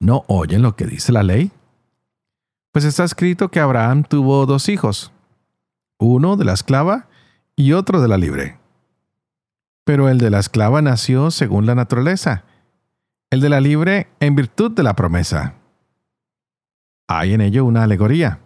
¿No 0.03 0.25
oyen 0.27 0.61
lo 0.61 0.75
que 0.75 0.85
dice 0.85 1.13
la 1.13 1.23
ley? 1.23 1.53
Pues 2.73 2.83
está 2.83 3.05
escrito 3.05 3.49
que 3.49 3.61
Abraham 3.61 4.03
tuvo 4.03 4.45
dos 4.45 4.67
hijos, 4.67 5.13
uno 5.97 6.35
de 6.35 6.43
la 6.43 6.51
esclava 6.51 7.07
y 7.55 7.71
otro 7.71 8.01
de 8.01 8.09
la 8.09 8.17
libre. 8.17 8.59
Pero 9.85 10.09
el 10.09 10.17
de 10.17 10.29
la 10.29 10.39
esclava 10.39 10.81
nació 10.81 11.31
según 11.31 11.65
la 11.65 11.73
naturaleza, 11.73 12.43
el 13.33 13.41
de 13.41 13.49
la 13.49 13.59
libre 13.59 14.07
en 14.19 14.35
virtud 14.35 14.71
de 14.71 14.83
la 14.83 14.95
promesa. 14.95 15.55
Hay 17.07 17.33
en 17.33 17.41
ello 17.41 17.65
una 17.65 17.83
alegoría. 17.83 18.39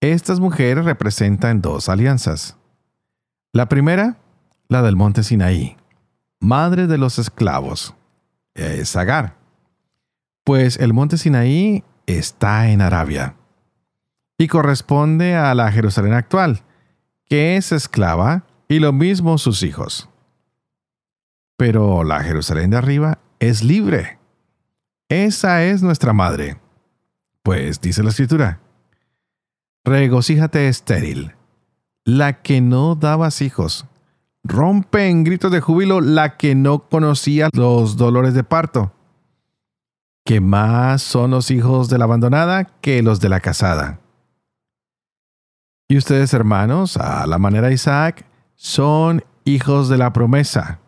Estas 0.00 0.40
mujeres 0.40 0.84
representan 0.84 1.62
dos 1.62 1.88
alianzas. 1.88 2.56
La 3.52 3.68
primera, 3.68 4.18
la 4.68 4.82
del 4.82 4.96
monte 4.96 5.22
Sinaí, 5.22 5.76
madre 6.40 6.86
de 6.86 6.98
los 6.98 7.18
esclavos, 7.18 7.94
es 8.54 8.96
Agar 8.96 9.44
pues 10.44 10.76
el 10.76 10.92
monte 10.92 11.16
Sinaí 11.16 11.84
está 12.06 12.68
en 12.68 12.82
Arabia 12.82 13.36
y 14.36 14.46
corresponde 14.46 15.36
a 15.36 15.54
la 15.54 15.72
Jerusalén 15.72 16.12
actual, 16.12 16.62
que 17.26 17.56
es 17.56 17.72
esclava, 17.72 18.44
y 18.68 18.78
lo 18.80 18.92
mismo 18.92 19.38
sus 19.38 19.62
hijos. 19.62 20.10
Pero 21.56 22.04
la 22.04 22.22
Jerusalén 22.22 22.70
de 22.70 22.76
arriba 22.76 23.18
es 23.48 23.62
libre. 23.62 24.18
Esa 25.08 25.64
es 25.64 25.82
nuestra 25.82 26.12
madre. 26.12 26.58
Pues 27.42 27.80
dice 27.80 28.02
la 28.02 28.10
escritura, 28.10 28.60
regocíjate 29.84 30.68
estéril, 30.68 31.34
la 32.04 32.42
que 32.42 32.60
no 32.60 32.94
dabas 32.94 33.42
hijos. 33.42 33.86
Rompe 34.42 35.08
en 35.08 35.24
gritos 35.24 35.50
de 35.50 35.60
júbilo 35.60 36.00
la 36.00 36.36
que 36.36 36.54
no 36.54 36.88
conocía 36.88 37.48
los 37.52 37.96
dolores 37.96 38.34
de 38.34 38.44
parto 38.44 38.94
que 40.24 40.40
más 40.40 41.02
son 41.02 41.32
los 41.32 41.50
hijos 41.50 41.88
de 41.88 41.98
la 41.98 42.04
abandonada 42.04 42.64
que 42.64 43.02
los 43.02 43.20
de 43.20 43.28
la 43.28 43.40
casada. 43.40 44.00
Y 45.86 45.98
ustedes, 45.98 46.32
hermanos, 46.32 46.96
a 46.96 47.26
la 47.26 47.38
manera 47.38 47.68
de 47.68 47.74
Isaac, 47.74 48.24
son 48.54 49.22
hijos 49.44 49.90
de 49.90 49.98
la 49.98 50.12
promesa. 50.14 50.80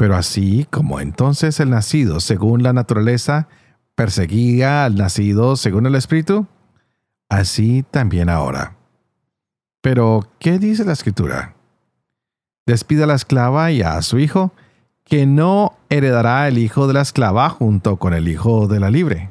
Pero 0.00 0.16
así 0.16 0.66
como 0.70 0.98
entonces 0.98 1.60
el 1.60 1.68
nacido 1.68 2.20
según 2.20 2.62
la 2.62 2.72
naturaleza 2.72 3.48
perseguía 3.94 4.86
al 4.86 4.94
nacido 4.94 5.56
según 5.56 5.84
el 5.84 5.94
Espíritu, 5.94 6.46
así 7.28 7.84
también 7.90 8.30
ahora. 8.30 8.78
Pero, 9.82 10.26
¿qué 10.38 10.58
dice 10.58 10.86
la 10.86 10.94
Escritura? 10.94 11.54
Despida 12.64 13.04
a 13.04 13.08
la 13.08 13.14
esclava 13.14 13.72
y 13.72 13.82
a 13.82 14.00
su 14.00 14.18
hijo, 14.18 14.54
que 15.04 15.26
no 15.26 15.76
heredará 15.90 16.48
el 16.48 16.56
hijo 16.56 16.86
de 16.86 16.94
la 16.94 17.02
esclava 17.02 17.50
junto 17.50 17.98
con 17.98 18.14
el 18.14 18.26
hijo 18.26 18.68
de 18.68 18.80
la 18.80 18.90
libre. 18.90 19.28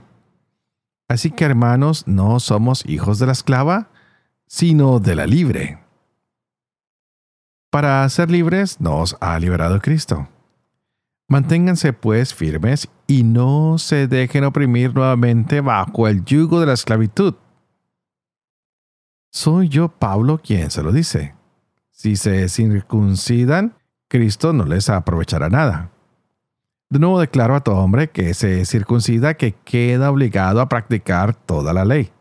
Así 1.07 1.31
que 1.31 1.45
hermanos, 1.45 2.03
no 2.05 2.39
somos 2.39 2.85
hijos 2.85 3.17
de 3.17 3.25
la 3.25 3.31
esclava, 3.31 3.89
sino 4.45 4.99
de 4.99 5.15
la 5.15 5.25
libre. 5.25 5.79
Para 7.71 8.07
ser 8.09 8.29
libres 8.29 8.79
nos 8.79 9.17
ha 9.19 9.39
liberado 9.39 9.81
Cristo. 9.81 10.27
Manténganse 11.29 11.93
pues 11.93 12.33
firmes 12.33 12.89
y 13.05 13.21
no 13.23 13.77
se 13.77 14.07
dejen 14.07 14.43
oprimir 14.43 14.95
nuevamente 14.95 15.61
bajo 15.61 16.07
el 16.07 16.25
yugo 16.25 16.59
de 16.59 16.65
la 16.65 16.73
esclavitud. 16.73 17.35
Soy 19.31 19.69
yo, 19.69 19.89
Pablo, 19.89 20.39
quien 20.43 20.71
se 20.71 20.81
lo 20.81 20.91
dice. 20.91 21.35
Si 21.91 22.15
se 22.15 22.49
circuncidan, 22.49 23.75
Cristo 24.07 24.53
no 24.53 24.65
les 24.65 24.89
aprovechará 24.89 25.49
nada. 25.49 25.91
De 26.89 26.97
nuevo 26.97 27.19
declaro 27.19 27.55
a 27.55 27.61
todo 27.61 27.75
hombre 27.75 28.09
que 28.09 28.33
se 28.33 28.65
circuncida 28.65 29.35
que 29.35 29.53
queda 29.53 30.09
obligado 30.09 30.61
a 30.61 30.67
practicar 30.67 31.35
toda 31.35 31.73
la 31.73 31.85
ley. 31.85 32.11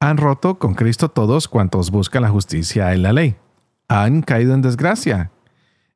Han 0.00 0.16
roto 0.16 0.58
con 0.58 0.72
Cristo 0.74 1.10
todos 1.10 1.46
cuantos 1.46 1.90
buscan 1.90 2.22
la 2.22 2.30
justicia 2.30 2.94
en 2.94 3.02
la 3.02 3.12
ley. 3.12 3.36
Han 3.88 4.22
caído 4.22 4.54
en 4.54 4.62
desgracia. 4.62 5.30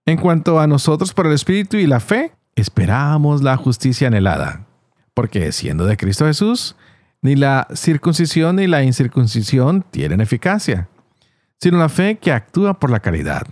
En 0.05 0.19
cuanto 0.19 0.61
a 0.61 0.67
nosotros 0.67 1.15
por 1.15 1.27
el 1.27 1.33
Espíritu 1.33 1.79
y 1.79 1.87
la 1.87 2.01
fe, 2.01 2.33
esperamos 2.57 3.43
la 3.43 3.57
justicia 3.57 4.09
anhelada. 4.09 4.67
Porque 5.15 5.53
siendo 5.53 5.87
de 5.87 5.97
Cristo 5.97 6.27
Jesús, 6.27 6.77
ni 7.23 7.37
la 7.37 7.69
circuncisión 7.75 8.57
ni 8.57 8.67
la 8.67 8.83
incircuncisión 8.83 9.85
tienen 9.91 10.21
eficacia, 10.21 10.89
sino 11.61 11.79
la 11.79 11.89
fe 11.89 12.19
que 12.19 12.33
actúa 12.33 12.79
por 12.79 12.91
la 12.91 13.01
caridad 13.01 13.47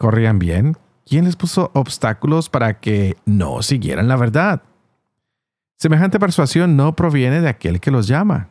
corrían 0.00 0.38
bien, 0.38 0.78
¿quién 1.06 1.26
les 1.26 1.36
puso 1.36 1.70
obstáculos 1.74 2.48
para 2.48 2.80
que 2.80 3.18
no 3.26 3.60
siguieran 3.60 4.08
la 4.08 4.16
verdad? 4.16 4.62
Semejante 5.76 6.18
persuasión 6.18 6.74
no 6.74 6.96
proviene 6.96 7.42
de 7.42 7.50
aquel 7.50 7.80
que 7.80 7.90
los 7.90 8.06
llama. 8.06 8.48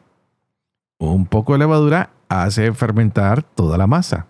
Un 1.00 1.26
poco 1.26 1.54
de 1.54 1.60
levadura 1.60 2.12
hace 2.30 2.72
fermentar 2.74 3.42
toda 3.42 3.80
la 3.80 3.88
masa. 3.88 4.28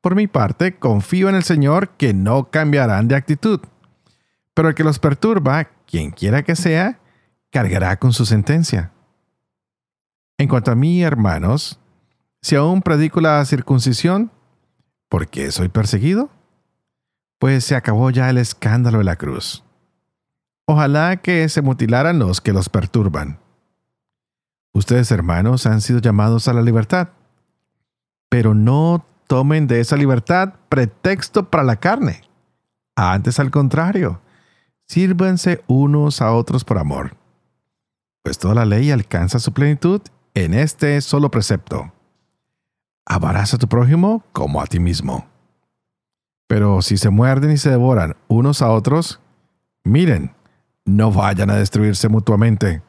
Por 0.00 0.14
mi 0.14 0.26
parte, 0.26 0.78
confío 0.78 1.28
en 1.28 1.34
el 1.34 1.42
Señor 1.42 1.90
que 1.90 2.14
no 2.14 2.50
cambiarán 2.50 3.08
de 3.08 3.16
actitud. 3.16 3.60
Pero 4.54 4.68
el 4.68 4.74
que 4.74 4.84
los 4.84 4.98
perturba, 4.98 5.64
quien 5.86 6.10
quiera 6.10 6.42
que 6.42 6.56
sea, 6.56 7.00
cargará 7.50 7.98
con 7.98 8.12
su 8.12 8.26
sentencia. 8.26 8.92
En 10.36 10.48
cuanto 10.48 10.70
a 10.70 10.74
mí, 10.74 11.02
hermanos, 11.02 11.80
si 12.42 12.54
aún 12.54 12.82
predico 12.82 13.20
la 13.20 13.44
circuncisión, 13.44 14.30
¿Por 15.08 15.28
qué 15.28 15.50
soy 15.52 15.68
perseguido? 15.68 16.30
Pues 17.38 17.64
se 17.64 17.74
acabó 17.74 18.10
ya 18.10 18.28
el 18.28 18.38
escándalo 18.38 18.98
de 18.98 19.04
la 19.04 19.16
cruz. 19.16 19.64
Ojalá 20.66 21.16
que 21.18 21.48
se 21.48 21.62
mutilaran 21.62 22.18
los 22.18 22.40
que 22.40 22.52
los 22.52 22.68
perturban. 22.68 23.40
Ustedes, 24.74 25.10
hermanos, 25.10 25.66
han 25.66 25.80
sido 25.80 26.00
llamados 26.00 26.46
a 26.46 26.52
la 26.52 26.60
libertad, 26.60 27.08
pero 28.28 28.54
no 28.54 29.06
tomen 29.28 29.68
de 29.68 29.80
esa 29.80 29.96
libertad 29.96 30.54
pretexto 30.68 31.48
para 31.48 31.62
la 31.62 31.76
carne. 31.76 32.22
Antes, 32.96 33.38
al 33.38 33.52
contrario, 33.52 34.20
sírvanse 34.88 35.62
unos 35.68 36.20
a 36.20 36.32
otros 36.32 36.64
por 36.64 36.78
amor. 36.78 37.16
Pues 38.24 38.38
toda 38.38 38.54
la 38.54 38.64
ley 38.64 38.90
alcanza 38.90 39.38
su 39.38 39.52
plenitud 39.52 40.02
en 40.34 40.54
este 40.54 41.00
solo 41.00 41.30
precepto. 41.30 41.92
Amarás 43.06 43.54
a 43.54 43.58
tu 43.58 43.68
prójimo 43.68 44.24
como 44.32 44.60
a 44.60 44.66
ti 44.66 44.80
mismo. 44.80 45.28
Pero 46.48 46.82
si 46.82 46.96
se 46.96 47.10
muerden 47.10 47.52
y 47.52 47.58
se 47.58 47.70
devoran 47.70 48.16
unos 48.26 48.62
a 48.62 48.70
otros, 48.70 49.20
miren, 49.84 50.34
no 50.84 51.12
vayan 51.12 51.50
a 51.50 51.56
destruirse 51.56 52.08
mutuamente. 52.08 52.82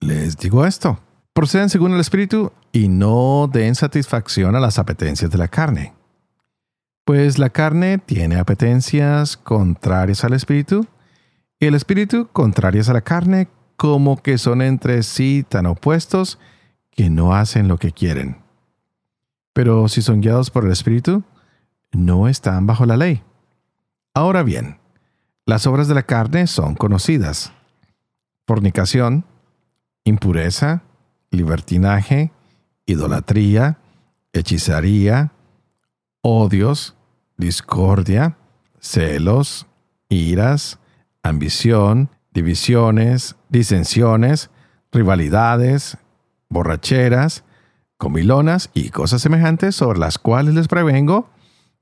Les 0.00 0.36
digo 0.36 0.64
esto, 0.64 1.00
procedan 1.36 1.68
según 1.68 1.92
el 1.92 2.00
Espíritu 2.00 2.50
y 2.72 2.88
no 2.88 3.46
den 3.52 3.74
satisfacción 3.74 4.56
a 4.56 4.60
las 4.60 4.78
apetencias 4.78 5.30
de 5.30 5.36
la 5.36 5.48
carne. 5.48 5.92
Pues 7.04 7.38
la 7.38 7.50
carne 7.50 7.98
tiene 7.98 8.38
apetencias 8.38 9.36
contrarias 9.36 10.24
al 10.24 10.32
Espíritu 10.32 10.86
y 11.60 11.66
el 11.66 11.74
Espíritu 11.74 12.30
contrarias 12.32 12.88
a 12.88 12.94
la 12.94 13.02
carne, 13.02 13.48
como 13.76 14.22
que 14.22 14.38
son 14.38 14.62
entre 14.62 15.02
sí 15.02 15.44
tan 15.46 15.66
opuestos 15.66 16.38
que 16.90 17.10
no 17.10 17.34
hacen 17.34 17.68
lo 17.68 17.76
que 17.76 17.92
quieren. 17.92 18.38
Pero 19.52 19.88
si 19.88 20.00
son 20.00 20.22
guiados 20.22 20.50
por 20.50 20.64
el 20.64 20.72
Espíritu, 20.72 21.22
no 21.92 22.28
están 22.28 22.66
bajo 22.66 22.86
la 22.86 22.96
ley. 22.96 23.22
Ahora 24.14 24.42
bien, 24.42 24.78
las 25.44 25.66
obras 25.66 25.86
de 25.86 25.94
la 25.94 26.04
carne 26.04 26.46
son 26.46 26.76
conocidas. 26.76 27.52
Fornicación, 28.46 29.26
impureza, 30.04 30.85
libertinaje, 31.30 32.32
idolatría, 32.86 33.78
hechicería, 34.32 35.32
odios, 36.22 36.94
discordia, 37.36 38.36
celos, 38.80 39.66
iras, 40.08 40.78
ambición, 41.22 42.10
divisiones, 42.32 43.36
disensiones, 43.48 44.50
rivalidades, 44.92 45.98
borracheras, 46.48 47.44
comilonas 47.98 48.70
y 48.74 48.90
cosas 48.90 49.22
semejantes 49.22 49.74
sobre 49.74 49.98
las 49.98 50.18
cuales 50.18 50.54
les 50.54 50.68
prevengo, 50.68 51.30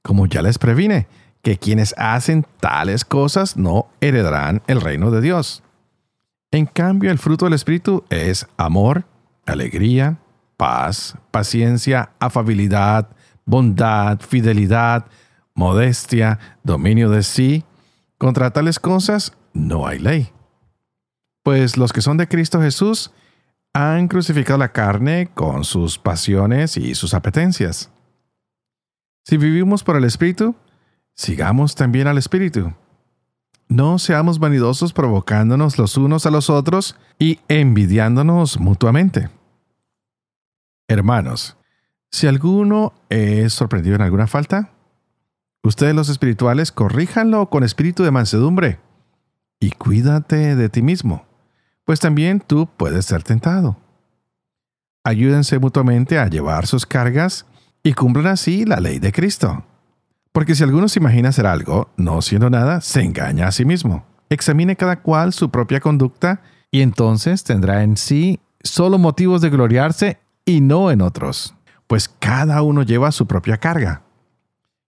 como 0.03 0.27
ya 0.27 0.43
les 0.43 0.59
previne, 0.59 1.07
que 1.43 1.59
quienes 1.59 1.95
hacen 1.99 2.47
tales 2.61 3.05
cosas 3.05 3.57
no 3.57 3.89
heredarán 4.01 4.63
el 4.67 4.81
reino 4.81 5.11
de 5.11 5.21
Dios. 5.21 5.63
En 6.51 6.67
cambio, 6.67 7.11
el 7.11 7.19
fruto 7.19 7.47
del 7.47 7.55
Espíritu 7.55 8.05
es 8.11 8.47
amor, 8.57 9.05
alegría, 9.47 10.19
paz, 10.57 11.17
paciencia, 11.31 12.11
afabilidad, 12.19 13.09
bondad, 13.45 14.21
fidelidad, 14.21 15.07
modestia, 15.55 16.39
dominio 16.63 17.11
de 17.11 17.23
sí. 17.23 17.65
Contra 18.19 18.51
tales 18.51 18.79
cosas 18.79 19.37
no 19.53 19.87
hay 19.87 19.99
ley. 19.99 20.33
Pues 21.43 21.77
los 21.77 21.93
que 21.93 22.01
son 22.01 22.17
de 22.17 22.29
Cristo 22.29 22.61
Jesús 22.61 23.13
han 23.75 24.09
crucificado 24.09 24.59
la 24.59 24.73
carne 24.73 25.31
con 25.35 25.65
sus 25.65 25.99
pasiones 25.99 26.77
y 26.77 26.95
sus 26.95 27.13
apetencias. 27.13 27.91
Si 29.25 29.37
vivimos 29.37 29.83
por 29.83 29.97
el 29.97 30.05
Espíritu, 30.05 30.55
sigamos 31.15 31.75
también 31.75 32.07
al 32.07 32.19
Espíritu. 32.19 32.73
No 33.69 33.99
seamos 33.99 34.39
vanidosos 34.39 34.93
provocándonos 34.93 35.79
los 35.79 35.97
unos 35.97 36.27
a 36.27 36.31
los 36.31 36.51
otros 36.51 36.97
y 37.19 37.41
envidiándonos 37.49 38.61
mutuamente. 38.61 39.31
Hermanos, 40.89 41.57
si 42.11 42.27
alguno 42.27 42.93
es 43.09 43.55
sorprendido 43.55 43.97
en 43.97 44.03
alguna 44.03 44.27
falta, 44.27 44.71
ustedes 45.63 45.95
los 45.95 46.09
espirituales 46.09 46.73
corríjanlo 46.73 47.49
con 47.49 47.65
espíritu 47.65 48.05
de 48.05 48.11
mansedumbre 48.11 48.79
y 49.59 49.71
cuídate 49.71 50.57
de 50.57 50.69
ti 50.69 50.83
mismo, 50.83 51.27
pues 51.85 52.01
también 52.01 52.41
tú 52.41 52.69
puedes 52.77 53.07
ser 53.07 53.23
tentado. 53.23 53.79
Ayúdense 55.05 55.59
mutuamente 55.59 56.19
a 56.19 56.29
llevar 56.29 56.67
sus 56.67 56.87
cargas 56.87 57.47
y 57.83 57.95
cumplan 57.95 58.27
así 58.27 58.65
la 58.65 58.81
ley 58.81 58.99
de 58.99 59.13
Cristo. 59.13 59.65
Porque 60.35 60.57
si 60.57 60.65
alguno 60.65 60.89
se 60.89 60.99
imagina 60.99 61.29
hacer 61.29 61.47
algo, 61.47 61.93
no 61.97 62.21
siendo 62.21 62.51
nada, 62.51 62.81
se 62.81 63.03
engaña 63.03 63.47
a 63.47 63.53
sí 63.53 63.65
mismo. 63.65 64.05
Examine 64.29 64.75
cada 64.75 65.01
cual 65.01 65.33
su 65.33 65.49
propia 65.49 65.79
conducta 65.79 66.43
y 66.73 66.83
entonces 66.83 67.45
tendrá 67.45 67.85
en 67.85 67.97
sí 67.97 68.41
solo 68.61 68.99
motivos 68.99 69.41
de 69.43 69.51
gloriarse 69.51 70.19
y 70.45 70.61
no 70.61 70.91
en 70.91 71.03
otros, 71.03 71.55
pues 71.87 72.09
cada 72.09 72.63
uno 72.63 72.83
lleva 72.83 73.13
su 73.13 73.29
propia 73.29 73.59
carga. 73.59 74.03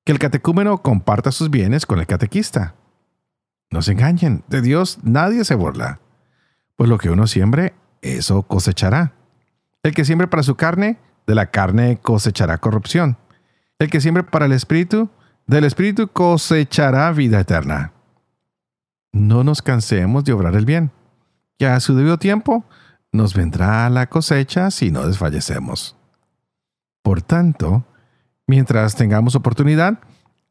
Que 0.04 0.10
el 0.10 0.18
catecúmeno 0.18 0.82
comparta 0.82 1.30
sus 1.30 1.48
bienes 1.48 1.86
con 1.86 2.00
el 2.00 2.08
catequista. 2.08 2.74
No 3.70 3.82
se 3.82 3.92
engañen, 3.92 4.42
de 4.48 4.62
Dios 4.62 4.98
nadie 5.04 5.44
se 5.44 5.54
burla, 5.54 6.00
pues 6.74 6.90
lo 6.90 6.98
que 6.98 7.10
uno 7.10 7.28
siembre, 7.28 7.72
eso 8.02 8.42
cosechará. 8.42 9.12
El 9.84 9.94
que 9.94 10.04
siembre 10.04 10.26
para 10.26 10.42
su 10.42 10.56
carne, 10.56 10.98
de 11.24 11.36
la 11.36 11.52
carne 11.52 12.00
cosechará 12.02 12.58
corrupción. 12.58 13.16
El 13.78 13.90
que 13.90 14.00
siembre 14.00 14.24
para 14.24 14.46
el 14.46 14.52
espíritu, 14.52 15.08
del 15.46 15.64
espíritu 15.64 16.08
cosechará 16.08 17.12
vida 17.12 17.40
eterna. 17.40 17.92
No 19.12 19.44
nos 19.44 19.62
cansemos 19.62 20.24
de 20.24 20.32
obrar 20.32 20.54
el 20.56 20.66
bien, 20.66 20.90
que 21.58 21.66
a 21.66 21.80
su 21.80 21.94
debido 21.94 22.18
tiempo 22.18 22.64
nos 23.12 23.34
vendrá 23.34 23.88
la 23.88 24.08
cosecha 24.08 24.70
si 24.70 24.90
no 24.90 25.06
desfallecemos. 25.06 25.96
Por 27.02 27.22
tanto, 27.22 27.86
mientras 28.46 28.96
tengamos 28.96 29.34
oportunidad, 29.36 30.00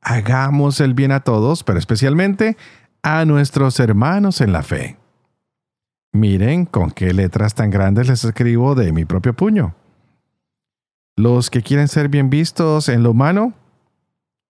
hagamos 0.01 0.79
el 0.79 0.93
bien 0.93 1.11
a 1.11 1.19
todos, 1.19 1.63
pero 1.63 1.77
especialmente 1.77 2.57
a 3.03 3.25
nuestros 3.25 3.79
hermanos 3.79 4.41
en 4.41 4.51
la 4.51 4.63
fe. 4.63 4.97
Miren 6.11 6.65
con 6.65 6.91
qué 6.91 7.13
letras 7.13 7.55
tan 7.55 7.69
grandes 7.69 8.07
les 8.07 8.23
escribo 8.23 8.73
de 8.73 8.93
mi 8.93 9.03
propio 9.03 9.33
puño. 9.35 9.75
Los 11.17 11.49
que 11.49 11.61
quieren 11.61 11.87
ser 11.87 12.07
bien 12.09 12.29
vistos 12.29 12.89
en 12.89 13.03
lo 13.03 13.11
humano 13.11 13.53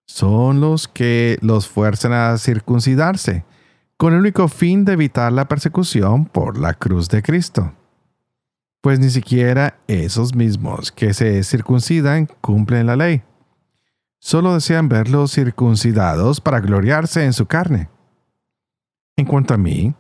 son 0.06 0.62
los 0.62 0.88
que 0.88 1.38
los 1.42 1.68
fuerzan 1.68 2.14
a 2.14 2.38
circuncidarse, 2.38 3.46
con 3.98 4.14
el 4.14 4.20
único 4.20 4.48
fin 4.48 4.86
de 4.86 4.94
evitar 4.94 5.32
la 5.32 5.48
persecución 5.48 6.26
por 6.26 6.58
la 6.58 6.74
cruz 6.74 7.10
de 7.10 7.24
Cristo 7.24 7.74
pues 8.86 9.00
ni 9.00 9.10
siquiera 9.10 9.80
esos 9.88 10.36
mismos 10.36 10.92
que 10.92 11.16
se 11.16 11.44
circuncidan 11.44 12.28
cumplen 12.40 12.86
la 12.86 12.96
ley. 12.96 13.24
Solo 14.20 14.54
desean 14.54 14.90
verlos 14.90 15.32
circuncidados 15.32 16.40
para 16.40 16.60
gloriarse 16.60 17.26
en 17.26 17.34
su 17.34 17.48
carne. 17.48 17.90
En 19.18 19.26
cuanto 19.26 19.56
a 19.56 19.58
mí, 19.58 19.96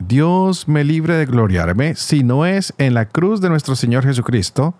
Dios 0.00 0.66
me 0.66 0.82
libre 0.82 1.14
de 1.14 1.26
gloriarme 1.26 1.94
si 1.94 2.24
no 2.24 2.44
es 2.46 2.74
en 2.78 2.94
la 2.94 3.08
cruz 3.08 3.40
de 3.40 3.48
nuestro 3.48 3.76
Señor 3.76 4.02
Jesucristo, 4.02 4.74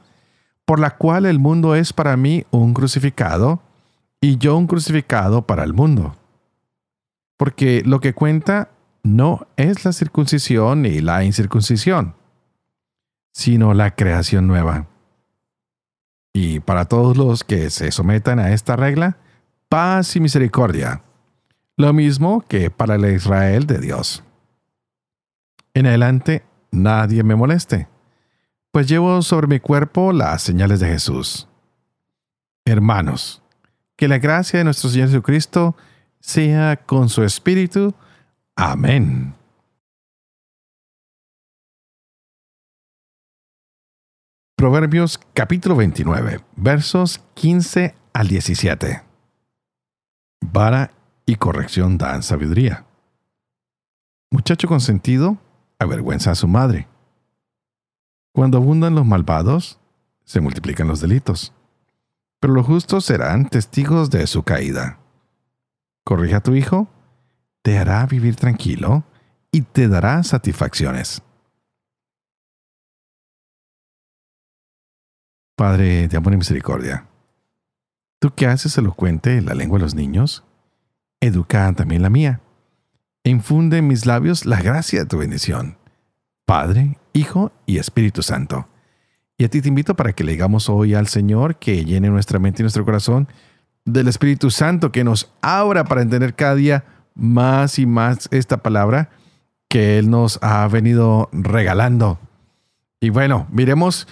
por 0.64 0.80
la 0.80 0.96
cual 0.96 1.24
el 1.24 1.38
mundo 1.38 1.76
es 1.76 1.92
para 1.92 2.16
mí 2.16 2.44
un 2.50 2.74
crucificado 2.74 3.62
y 4.26 4.38
yo 4.38 4.56
un 4.56 4.66
crucificado 4.66 5.46
para 5.46 5.64
el 5.64 5.72
mundo. 5.72 6.16
Porque 7.36 7.82
lo 7.84 8.00
que 8.00 8.14
cuenta 8.14 8.70
no 9.02 9.46
es 9.56 9.84
la 9.84 9.92
circuncisión 9.92 10.82
ni 10.82 11.00
la 11.00 11.24
incircuncisión 11.24 12.14
sino 13.36 13.74
la 13.74 13.94
creación 13.94 14.46
nueva. 14.46 14.86
Y 16.32 16.60
para 16.60 16.86
todos 16.86 17.18
los 17.18 17.44
que 17.44 17.68
se 17.68 17.92
sometan 17.92 18.38
a 18.38 18.54
esta 18.54 18.76
regla, 18.76 19.18
paz 19.68 20.16
y 20.16 20.20
misericordia, 20.20 21.02
lo 21.76 21.92
mismo 21.92 22.42
que 22.48 22.70
para 22.70 22.94
el 22.94 23.04
Israel 23.04 23.66
de 23.66 23.78
Dios. 23.78 24.24
En 25.74 25.84
adelante, 25.86 26.44
nadie 26.70 27.22
me 27.24 27.36
moleste, 27.36 27.88
pues 28.72 28.88
llevo 28.88 29.20
sobre 29.20 29.48
mi 29.48 29.60
cuerpo 29.60 30.14
las 30.14 30.40
señales 30.40 30.80
de 30.80 30.88
Jesús. 30.88 31.46
Hermanos, 32.64 33.42
que 33.96 34.08
la 34.08 34.18
gracia 34.18 34.58
de 34.58 34.64
nuestro 34.64 34.90
Señor 34.90 35.08
Jesucristo 35.08 35.76
sea 36.20 36.76
con 36.76 37.08
su 37.08 37.22
Espíritu. 37.22 37.94
Amén. 38.54 39.34
Proverbios 44.56 45.20
capítulo 45.34 45.76
29, 45.76 46.40
versos 46.56 47.22
15 47.34 47.94
al 48.12 48.28
17. 48.28 49.02
Vara 50.40 50.92
y 51.26 51.36
corrección 51.36 51.98
dan 51.98 52.22
sabiduría. 52.22 52.86
Muchacho 54.30 54.66
consentido 54.66 55.38
avergüenza 55.78 56.30
a 56.30 56.34
su 56.34 56.48
madre. 56.48 56.88
Cuando 58.32 58.58
abundan 58.58 58.94
los 58.94 59.06
malvados, 59.06 59.78
se 60.24 60.40
multiplican 60.40 60.88
los 60.88 61.00
delitos, 61.00 61.52
pero 62.40 62.52
los 62.52 62.66
justos 62.66 63.04
serán 63.04 63.48
testigos 63.48 64.10
de 64.10 64.26
su 64.26 64.42
caída. 64.42 64.98
Corrige 66.04 66.34
a 66.34 66.42
tu 66.42 66.54
hijo, 66.54 66.88
te 67.62 67.78
hará 67.78 68.06
vivir 68.06 68.36
tranquilo 68.36 69.04
y 69.50 69.62
te 69.62 69.88
dará 69.88 70.22
satisfacciones. 70.22 71.22
Padre 75.56 76.06
de 76.06 76.16
amor 76.16 76.34
y 76.34 76.36
misericordia, 76.36 77.08
tú 78.18 78.34
que 78.34 78.46
haces 78.46 78.76
elocuente 78.76 79.40
la 79.40 79.54
lengua 79.54 79.78
de 79.78 79.84
los 79.84 79.94
niños, 79.94 80.44
educa 81.20 81.72
también 81.72 82.02
la 82.02 82.10
mía. 82.10 82.40
Infunde 83.24 83.78
en 83.78 83.88
mis 83.88 84.06
labios 84.06 84.46
la 84.46 84.60
gracia 84.60 85.00
de 85.00 85.06
tu 85.06 85.18
bendición. 85.18 85.78
Padre, 86.44 86.98
Hijo 87.12 87.50
y 87.64 87.78
Espíritu 87.78 88.22
Santo. 88.22 88.68
Y 89.38 89.44
a 89.44 89.48
ti 89.48 89.60
te 89.60 89.68
invito 89.68 89.94
para 89.94 90.12
que 90.12 90.24
le 90.24 90.32
digamos 90.32 90.68
hoy 90.68 90.94
al 90.94 91.08
Señor 91.08 91.56
que 91.56 91.84
llene 91.84 92.08
nuestra 92.08 92.38
mente 92.38 92.62
y 92.62 92.64
nuestro 92.64 92.84
corazón 92.84 93.28
del 93.84 94.08
Espíritu 94.08 94.50
Santo, 94.50 94.90
que 94.90 95.04
nos 95.04 95.30
abra 95.42 95.84
para 95.84 96.02
entender 96.02 96.34
cada 96.34 96.54
día 96.54 96.84
más 97.14 97.78
y 97.78 97.86
más 97.86 98.28
esta 98.32 98.58
palabra 98.58 99.10
que 99.68 99.98
Él 99.98 100.10
nos 100.10 100.38
ha 100.42 100.66
venido 100.68 101.28
regalando. 101.32 102.18
Y 103.00 103.10
bueno, 103.10 103.46
miremos 103.50 104.08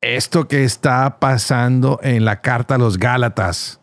esto 0.00 0.48
que 0.48 0.64
está 0.64 1.18
pasando 1.20 2.00
en 2.02 2.24
la 2.24 2.40
carta 2.40 2.74
a 2.74 2.78
los 2.78 2.98
Gálatas. 2.98 3.80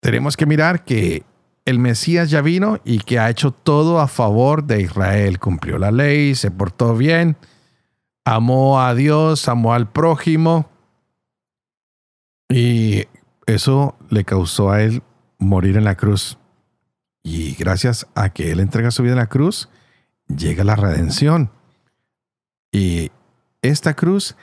Tenemos 0.00 0.36
que 0.36 0.46
mirar 0.46 0.84
que 0.84 1.22
el 1.64 1.78
Mesías 1.78 2.30
ya 2.30 2.40
vino 2.40 2.78
y 2.84 3.00
que 3.00 3.18
ha 3.18 3.28
hecho 3.28 3.50
todo 3.50 4.00
a 4.00 4.08
favor 4.08 4.64
de 4.64 4.80
Israel. 4.80 5.38
Cumplió 5.38 5.78
la 5.78 5.90
ley, 5.90 6.34
se 6.34 6.50
portó 6.50 6.96
bien, 6.96 7.36
amó 8.26 8.80
a 8.80 8.92
Dios, 8.96 9.48
amó 9.48 9.72
al 9.72 9.88
prójimo. 9.88 10.68
Y 12.48 13.04
eso 13.46 13.96
le 14.10 14.24
causó 14.24 14.70
a 14.72 14.82
él 14.82 15.02
morir 15.38 15.76
en 15.76 15.84
la 15.84 15.94
cruz. 15.94 16.36
Y 17.22 17.54
gracias 17.54 18.06
a 18.16 18.30
que 18.30 18.50
él 18.50 18.58
entrega 18.58 18.90
su 18.90 19.04
vida 19.04 19.12
en 19.12 19.18
la 19.18 19.28
cruz, 19.28 19.68
llega 20.26 20.64
la 20.64 20.74
redención. 20.74 21.52
Y 22.72 23.12
esta 23.62 23.94
cruz 23.94 24.36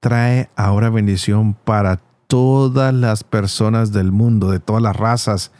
trae 0.00 0.50
ahora 0.56 0.90
bendición 0.90 1.54
para 1.54 1.98
todas 2.26 2.92
las 2.92 3.22
personas 3.22 3.92
del 3.92 4.10
mundo, 4.10 4.50
de 4.50 4.58
todas 4.58 4.82
las 4.82 4.96
razas, 4.96 5.52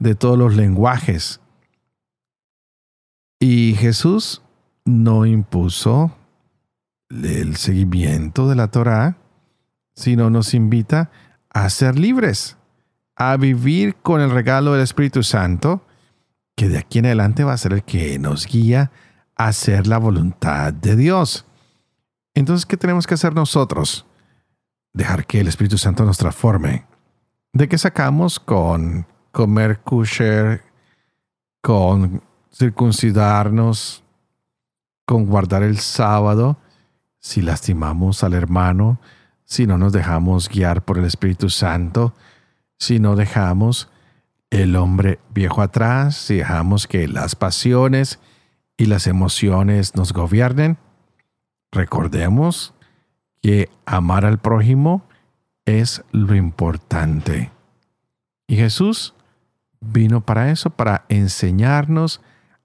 de 0.00 0.16
todos 0.16 0.36
los 0.36 0.56
lenguajes. 0.56 1.40
Y 3.38 3.76
Jesús 3.78 4.42
no 4.84 5.26
impuso 5.26 6.16
el 7.10 7.56
seguimiento 7.56 8.48
de 8.48 8.56
la 8.56 8.68
Torah, 8.68 9.16
sino 9.94 10.30
nos 10.30 10.54
invita 10.54 11.10
a 11.50 11.68
ser 11.68 11.98
libres, 11.98 12.56
a 13.16 13.36
vivir 13.36 13.96
con 13.96 14.20
el 14.20 14.30
regalo 14.30 14.72
del 14.72 14.82
Espíritu 14.82 15.22
Santo, 15.22 15.84
que 16.56 16.68
de 16.68 16.78
aquí 16.78 17.00
en 17.00 17.06
adelante 17.06 17.44
va 17.44 17.52
a 17.52 17.58
ser 17.58 17.72
el 17.72 17.82
que 17.82 18.18
nos 18.18 18.46
guía 18.46 18.92
a 19.36 19.48
hacer 19.48 19.86
la 19.86 19.98
voluntad 19.98 20.72
de 20.72 20.96
Dios. 20.96 21.46
Entonces, 22.34 22.66
¿qué 22.66 22.76
tenemos 22.76 23.06
que 23.06 23.14
hacer 23.14 23.34
nosotros? 23.34 24.06
Dejar 24.92 25.26
que 25.26 25.40
el 25.40 25.48
Espíritu 25.48 25.78
Santo 25.78 26.04
nos 26.04 26.18
transforme. 26.18 26.86
¿De 27.52 27.68
qué 27.68 27.78
sacamos 27.78 28.38
con 28.38 29.06
comer 29.32 29.80
kosher, 29.80 30.62
con 31.60 32.22
circuncidarnos, 32.52 34.04
con 35.06 35.26
guardar 35.26 35.62
el 35.62 35.78
sábado, 35.78 36.56
si 37.20 37.42
lastimamos 37.42 38.24
al 38.24 38.34
hermano, 38.34 38.98
si 39.44 39.66
no 39.66 39.78
nos 39.78 39.92
dejamos 39.92 40.48
guiar 40.48 40.82
por 40.82 40.98
el 40.98 41.04
Espíritu 41.04 41.50
Santo, 41.50 42.14
si 42.78 42.98
no 42.98 43.14
dejamos 43.14 43.90
el 44.48 44.74
hombre 44.74 45.20
viejo 45.32 45.62
atrás, 45.62 46.16
si 46.16 46.36
dejamos 46.36 46.86
que 46.86 47.06
las 47.06 47.36
pasiones 47.36 48.18
y 48.76 48.86
las 48.86 49.06
emociones 49.06 49.94
nos 49.94 50.12
gobiernen, 50.12 50.78
recordemos 51.70 52.74
que 53.42 53.70
amar 53.86 54.24
al 54.24 54.38
prójimo 54.38 55.04
es 55.66 56.02
lo 56.10 56.34
importante. 56.34 57.50
Y 58.46 58.56
Jesús 58.56 59.14
vino 59.80 60.22
para 60.22 60.50
eso, 60.50 60.70
para 60.70 61.04
enseñarnos 61.08 62.20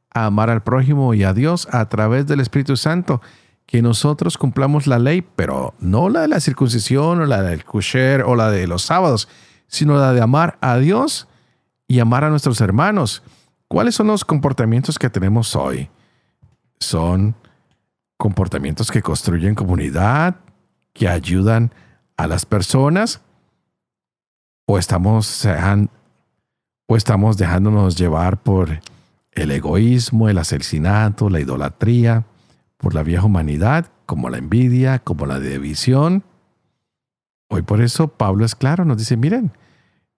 a 0.10 0.26
amar 0.26 0.50
al 0.50 0.64
prójimo 0.64 1.14
y 1.14 1.24
a 1.24 1.34
Dios 1.34 1.68
a 1.72 1.88
través 1.90 2.26
del 2.26 2.40
Espíritu 2.40 2.78
Santo 2.78 3.22
que 3.66 3.82
nosotros 3.82 4.38
cumplamos 4.38 4.88
la 4.88 5.00
ley, 5.00 5.22
pero 5.36 5.74
no 5.80 6.10
la 6.10 6.22
de 6.22 6.28
la 6.28 6.40
circuncisión 6.40 7.22
o 7.22 7.26
la 7.26 7.42
del 7.42 7.66
kusher 7.66 8.24
o 8.24 8.36
la 8.36 8.52
de 8.52 8.68
los 8.68 8.84
sábados, 8.84 9.28
sino 9.68 9.98
la 9.98 10.14
de 10.14 10.22
amar 10.22 10.58
a 10.62 10.78
Dios 10.78 11.28
y 11.88 12.00
amar 12.00 12.24
a 12.24 12.30
nuestros 12.30 12.62
hermanos. 12.62 13.24
¿Cuáles 13.68 13.96
son 13.96 14.08
los 14.08 14.24
comportamientos 14.24 15.00
que 15.00 15.10
tenemos 15.10 15.56
hoy? 15.56 15.90
Son 16.80 17.36
comportamientos 18.18 18.92
que 18.92 19.02
construyen 19.02 19.56
comunidad, 19.56 20.36
que 20.94 21.10
ayudan 21.10 21.74
a 22.18 22.28
las 22.28 22.46
personas, 22.46 23.22
o 24.68 24.78
estamos, 24.78 25.46
o 26.88 26.96
estamos 26.96 27.38
dejándonos 27.38 27.98
llevar 27.98 28.42
por 28.42 28.80
el 29.32 29.52
egoísmo, 29.52 30.30
el 30.30 30.38
asesinato, 30.38 31.30
la 31.30 31.40
idolatría 31.40 32.26
por 32.86 32.94
la 32.94 33.02
vieja 33.02 33.26
humanidad, 33.26 33.88
como 34.06 34.30
la 34.30 34.38
envidia, 34.38 35.00
como 35.00 35.26
la 35.26 35.40
división. 35.40 36.24
Hoy 37.50 37.64
por 37.64 37.82
eso 37.82 38.10
Pablo 38.10 38.46
es 38.46 38.54
claro, 38.54 38.86
nos 38.86 39.00
dice, 39.00 39.18
miren, 39.18 39.52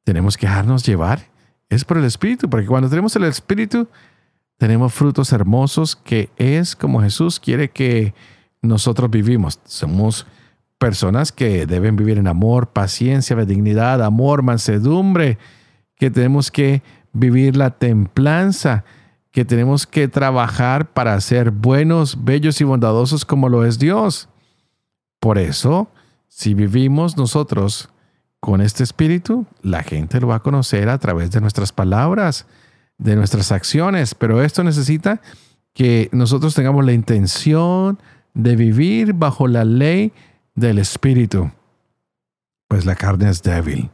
tenemos 0.03 0.36
que 0.36 0.47
dejarnos 0.47 0.86
llevar, 0.86 1.30
es 1.69 1.86
por 1.86 1.97
el 1.97 2.03
Espíritu, 2.03 2.49
porque 2.49 2.67
cuando 2.67 2.89
tenemos 2.89 3.15
el 3.15 3.23
Espíritu, 3.23 3.88
tenemos 4.58 4.93
frutos 4.93 5.32
hermosos 5.32 5.95
que 5.95 6.30
es 6.36 6.75
como 6.75 7.01
Jesús 7.01 7.39
quiere 7.39 7.69
que 7.69 8.13
nosotros 8.62 9.10
vivimos. 9.10 9.62
Somos 9.63 10.27
personas 10.77 11.32
que 11.32 11.65
deben 11.67 11.95
vivir 11.95 12.17
en 12.17 12.27
amor, 12.27 12.73
paciencia, 12.73 13.38
benignidad, 13.38 14.03
amor, 14.03 14.43
mansedumbre, 14.43 15.38
que 15.95 16.12
tenemos 16.12 16.51
que 16.51 16.84
vivir 17.13 17.56
la 17.56 17.69
templanza, 17.69 18.84
que 19.31 19.45
tenemos 19.45 19.85
que 19.85 20.07
trabajar 20.07 20.91
para 20.91 21.19
ser 21.21 21.51
buenos, 21.51 22.23
bellos 22.23 22.59
y 22.61 22.63
bondadosos 22.63 23.25
como 23.25 23.49
lo 23.49 23.65
es 23.65 23.79
Dios. 23.79 24.29
Por 25.19 25.37
eso, 25.37 25.89
si 26.27 26.53
vivimos 26.53 27.17
nosotros 27.17 27.89
con 28.39 28.61
este 28.61 28.83
espíritu, 28.83 29.45
la 29.61 29.83
gente 29.83 30.19
lo 30.19 30.27
va 30.27 30.35
a 30.35 30.43
conocer 30.43 30.89
a 30.89 30.97
través 30.97 31.31
de 31.31 31.41
nuestras 31.41 31.71
palabras, 31.71 32.45
de 32.97 33.15
nuestras 33.15 33.51
acciones, 33.51 34.15
pero 34.15 34.41
esto 34.41 34.63
necesita 34.63 35.21
que 35.73 36.09
nosotros 36.11 36.55
tengamos 36.55 36.85
la 36.85 36.93
intención 36.93 37.99
de 38.33 38.55
vivir 38.55 39.13
bajo 39.13 39.47
la 39.47 39.65
ley 39.65 40.13
del 40.55 40.79
espíritu, 40.79 41.51
pues 42.67 42.85
la 42.85 42.95
carne 42.95 43.29
es 43.29 43.43
débil. 43.43 43.89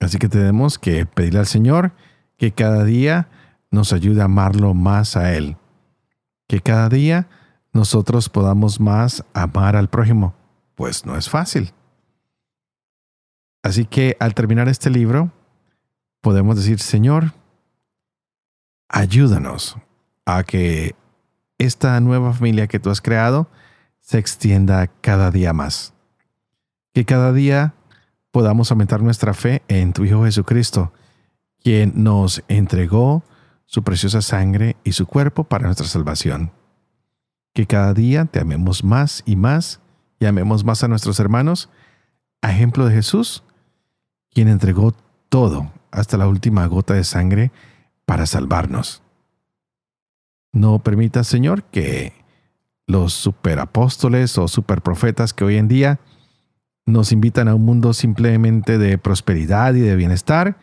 Así 0.00 0.18
que 0.18 0.28
tenemos 0.28 0.78
que 0.78 1.06
pedirle 1.06 1.40
al 1.40 1.46
Señor 1.46 1.92
que 2.36 2.52
cada 2.52 2.84
día 2.84 3.28
nos 3.70 3.92
ayude 3.92 4.20
a 4.22 4.24
amarlo 4.24 4.74
más 4.74 5.16
a 5.16 5.34
Él. 5.34 5.56
Que 6.48 6.60
cada 6.60 6.88
día 6.88 7.28
nosotros 7.72 8.28
podamos 8.28 8.80
más 8.80 9.24
amar 9.32 9.76
al 9.76 9.88
prójimo, 9.88 10.34
pues 10.74 11.06
no 11.06 11.16
es 11.16 11.28
fácil. 11.28 11.72
Así 13.62 13.84
que 13.84 14.16
al 14.18 14.34
terminar 14.34 14.68
este 14.68 14.90
libro, 14.90 15.30
podemos 16.20 16.56
decir, 16.56 16.80
Señor, 16.80 17.34
ayúdanos 18.88 19.76
a 20.24 20.42
que 20.42 20.94
esta 21.58 22.00
nueva 22.00 22.32
familia 22.32 22.66
que 22.66 22.80
tú 22.80 22.90
has 22.90 23.00
creado 23.00 23.48
se 24.00 24.18
extienda 24.18 24.86
cada 24.86 25.30
día 25.30 25.52
más. 25.52 25.92
Que 26.94 27.04
cada 27.04 27.32
día 27.32 27.74
podamos 28.30 28.70
aumentar 28.70 29.02
nuestra 29.02 29.34
fe 29.34 29.62
en 29.68 29.92
tu 29.92 30.04
Hijo 30.04 30.24
Jesucristo, 30.24 30.92
quien 31.62 31.92
nos 32.02 32.42
entregó 32.48 33.22
su 33.70 33.84
preciosa 33.84 34.20
sangre 34.20 34.76
y 34.82 34.92
su 34.92 35.06
cuerpo 35.06 35.44
para 35.44 35.66
nuestra 35.66 35.86
salvación. 35.86 36.50
Que 37.54 37.66
cada 37.66 37.94
día 37.94 38.24
te 38.24 38.40
amemos 38.40 38.82
más 38.82 39.22
y 39.26 39.36
más 39.36 39.78
y 40.18 40.26
amemos 40.26 40.64
más 40.64 40.82
a 40.82 40.88
nuestros 40.88 41.20
hermanos, 41.20 41.70
a 42.42 42.50
ejemplo 42.50 42.84
de 42.86 42.94
Jesús, 42.94 43.44
quien 44.32 44.48
entregó 44.48 44.92
todo 45.28 45.70
hasta 45.92 46.16
la 46.16 46.26
última 46.26 46.66
gota 46.66 46.94
de 46.94 47.04
sangre 47.04 47.52
para 48.06 48.26
salvarnos. 48.26 49.04
No 50.52 50.80
permita, 50.80 51.22
Señor, 51.22 51.62
que 51.62 52.12
los 52.88 53.12
superapóstoles 53.12 54.36
o 54.36 54.48
superprofetas 54.48 55.32
que 55.32 55.44
hoy 55.44 55.58
en 55.58 55.68
día 55.68 56.00
nos 56.86 57.12
invitan 57.12 57.46
a 57.46 57.54
un 57.54 57.64
mundo 57.64 57.92
simplemente 57.92 58.78
de 58.78 58.98
prosperidad 58.98 59.74
y 59.74 59.80
de 59.80 59.94
bienestar, 59.94 60.56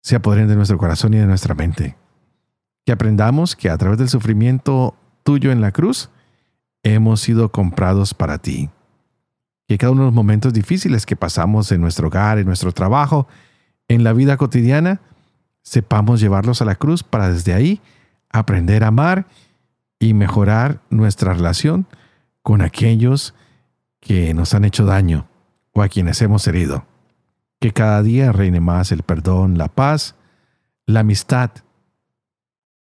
se 0.00 0.16
apoderen 0.16 0.48
de 0.48 0.56
nuestro 0.56 0.78
corazón 0.78 1.14
y 1.14 1.18
de 1.18 1.26
nuestra 1.26 1.54
mente. 1.54 1.96
Que 2.84 2.92
aprendamos 2.92 3.56
que 3.56 3.70
a 3.70 3.76
través 3.76 3.98
del 3.98 4.08
sufrimiento 4.08 4.94
tuyo 5.22 5.52
en 5.52 5.60
la 5.60 5.72
cruz, 5.72 6.10
hemos 6.82 7.20
sido 7.20 7.50
comprados 7.50 8.14
para 8.14 8.38
ti. 8.38 8.70
Que 9.66 9.76
cada 9.76 9.92
uno 9.92 10.02
de 10.02 10.06
los 10.06 10.14
momentos 10.14 10.54
difíciles 10.54 11.04
que 11.04 11.16
pasamos 11.16 11.70
en 11.72 11.80
nuestro 11.80 12.08
hogar, 12.08 12.38
en 12.38 12.46
nuestro 12.46 12.72
trabajo, 12.72 13.28
en 13.88 14.04
la 14.04 14.12
vida 14.12 14.36
cotidiana, 14.36 15.00
sepamos 15.62 16.20
llevarlos 16.20 16.62
a 16.62 16.64
la 16.64 16.76
cruz 16.76 17.02
para 17.02 17.30
desde 17.30 17.52
ahí 17.52 17.80
aprender 18.30 18.84
a 18.84 18.88
amar 18.88 19.26
y 19.98 20.14
mejorar 20.14 20.80
nuestra 20.90 21.34
relación 21.34 21.86
con 22.42 22.62
aquellos 22.62 23.34
que 24.00 24.32
nos 24.32 24.54
han 24.54 24.64
hecho 24.64 24.86
daño 24.86 25.28
o 25.72 25.82
a 25.82 25.88
quienes 25.88 26.22
hemos 26.22 26.46
herido. 26.46 26.86
Que 27.60 27.72
cada 27.72 28.02
día 28.02 28.32
reine 28.32 28.60
más 28.60 28.92
el 28.92 29.02
perdón, 29.02 29.58
la 29.58 29.68
paz, 29.68 30.14
la 30.86 31.00
amistad, 31.00 31.50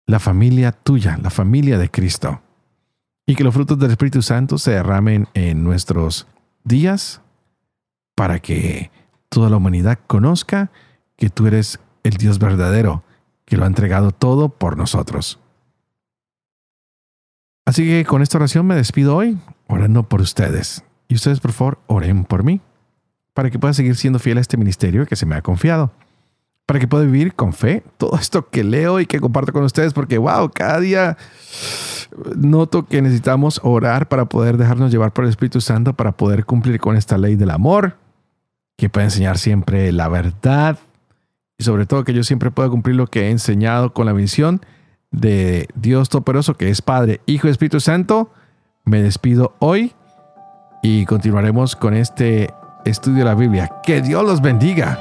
la 0.06 0.20
familia 0.20 0.72
tuya, 0.72 1.18
la 1.22 1.30
familia 1.30 1.78
de 1.78 1.90
Cristo. 1.90 2.42
Y 3.26 3.36
que 3.36 3.44
los 3.44 3.54
frutos 3.54 3.78
del 3.80 3.92
Espíritu 3.92 4.22
Santo 4.22 4.58
se 4.58 4.72
derramen 4.72 5.28
en 5.34 5.64
nuestros 5.64 6.28
días 6.64 7.22
para 8.16 8.40
que 8.40 8.92
toda 9.30 9.50
la 9.50 9.58
humanidad 9.58 10.00
conozca 10.08 10.72
que 11.18 11.30
tú 11.30 11.48
eres 11.48 11.80
el 12.04 12.16
Dios 12.18 12.40
verdadero, 12.40 13.04
que 13.46 13.58
lo 13.58 13.64
ha 13.64 13.68
entregado 13.68 14.12
todo 14.12 14.50
por 14.50 14.78
nosotros. 14.78 15.40
Así 17.66 17.86
que 17.86 18.06
con 18.06 18.22
esta 18.22 18.38
oración 18.38 18.66
me 18.66 18.76
despido 18.76 19.16
hoy, 19.16 19.38
orando 19.68 20.04
por 20.04 20.22
ustedes. 20.22 20.86
Y 21.10 21.16
ustedes, 21.16 21.42
por 21.42 21.52
favor, 21.52 21.80
oren 21.88 22.24
por 22.24 22.44
mí, 22.44 22.62
para 23.38 23.52
que 23.52 23.60
pueda 23.60 23.72
seguir 23.76 23.96
siendo 23.96 24.18
fiel 24.18 24.40
a 24.40 24.42
este 24.42 24.58
ministerio 24.58 25.06
que 25.06 25.16
se 25.16 25.28
me 25.28 25.36
ha 25.36 25.44
confiado, 25.44 25.92
para 26.66 26.80
que 26.80 26.88
pueda 26.88 27.06
vivir 27.06 27.36
con 27.36 27.54
fe 27.54 27.84
todo 28.00 28.18
esto 28.18 28.50
que 28.50 28.64
leo 28.64 29.00
y 29.00 29.06
que 29.06 29.20
comparto 29.20 29.54
con 29.54 29.64
ustedes, 29.64 29.94
porque, 29.94 30.18
wow, 30.18 30.50
cada 30.52 30.80
día 30.80 31.18
noto 32.36 32.88
que 32.88 33.00
necesitamos 33.00 33.62
orar 33.62 34.08
para 34.08 34.26
poder 34.26 34.58
dejarnos 34.58 34.90
llevar 34.90 35.14
por 35.14 35.24
el 35.24 35.30
Espíritu 35.30 35.62
Santo, 35.62 35.94
para 35.94 36.14
poder 36.14 36.46
cumplir 36.46 36.80
con 36.80 36.96
esta 36.96 37.20
ley 37.20 37.36
del 37.36 37.52
amor, 37.52 37.98
que 38.76 38.90
pueda 38.90 39.06
enseñar 39.06 39.38
siempre 39.38 39.92
la 39.92 40.08
verdad 40.08 40.80
y 41.60 41.64
sobre 41.64 41.86
todo 41.86 42.04
que 42.04 42.16
yo 42.16 42.24
siempre 42.24 42.50
pueda 42.50 42.70
cumplir 42.70 42.96
lo 42.96 43.06
que 43.06 43.28
he 43.28 43.30
enseñado 43.30 43.94
con 43.94 44.08
la 44.08 44.16
misión 44.16 44.62
de 45.12 45.68
Dios 45.76 46.10
Todopoderoso, 46.10 46.58
que 46.58 46.72
es 46.72 46.82
Padre, 46.82 47.22
Hijo 47.28 47.48
y 47.48 47.52
Espíritu 47.52 47.82
Santo. 47.82 48.32
Me 48.84 49.04
despido 49.04 49.54
hoy 49.60 49.94
y 50.82 51.06
continuaremos 51.06 51.76
con 51.76 51.94
este 51.94 52.52
estudio 52.90 53.24
la 53.24 53.36
Biblia. 53.36 53.70
Que 53.84 54.02
Dios 54.02 54.24
los 54.24 54.42
bendiga. 54.42 54.98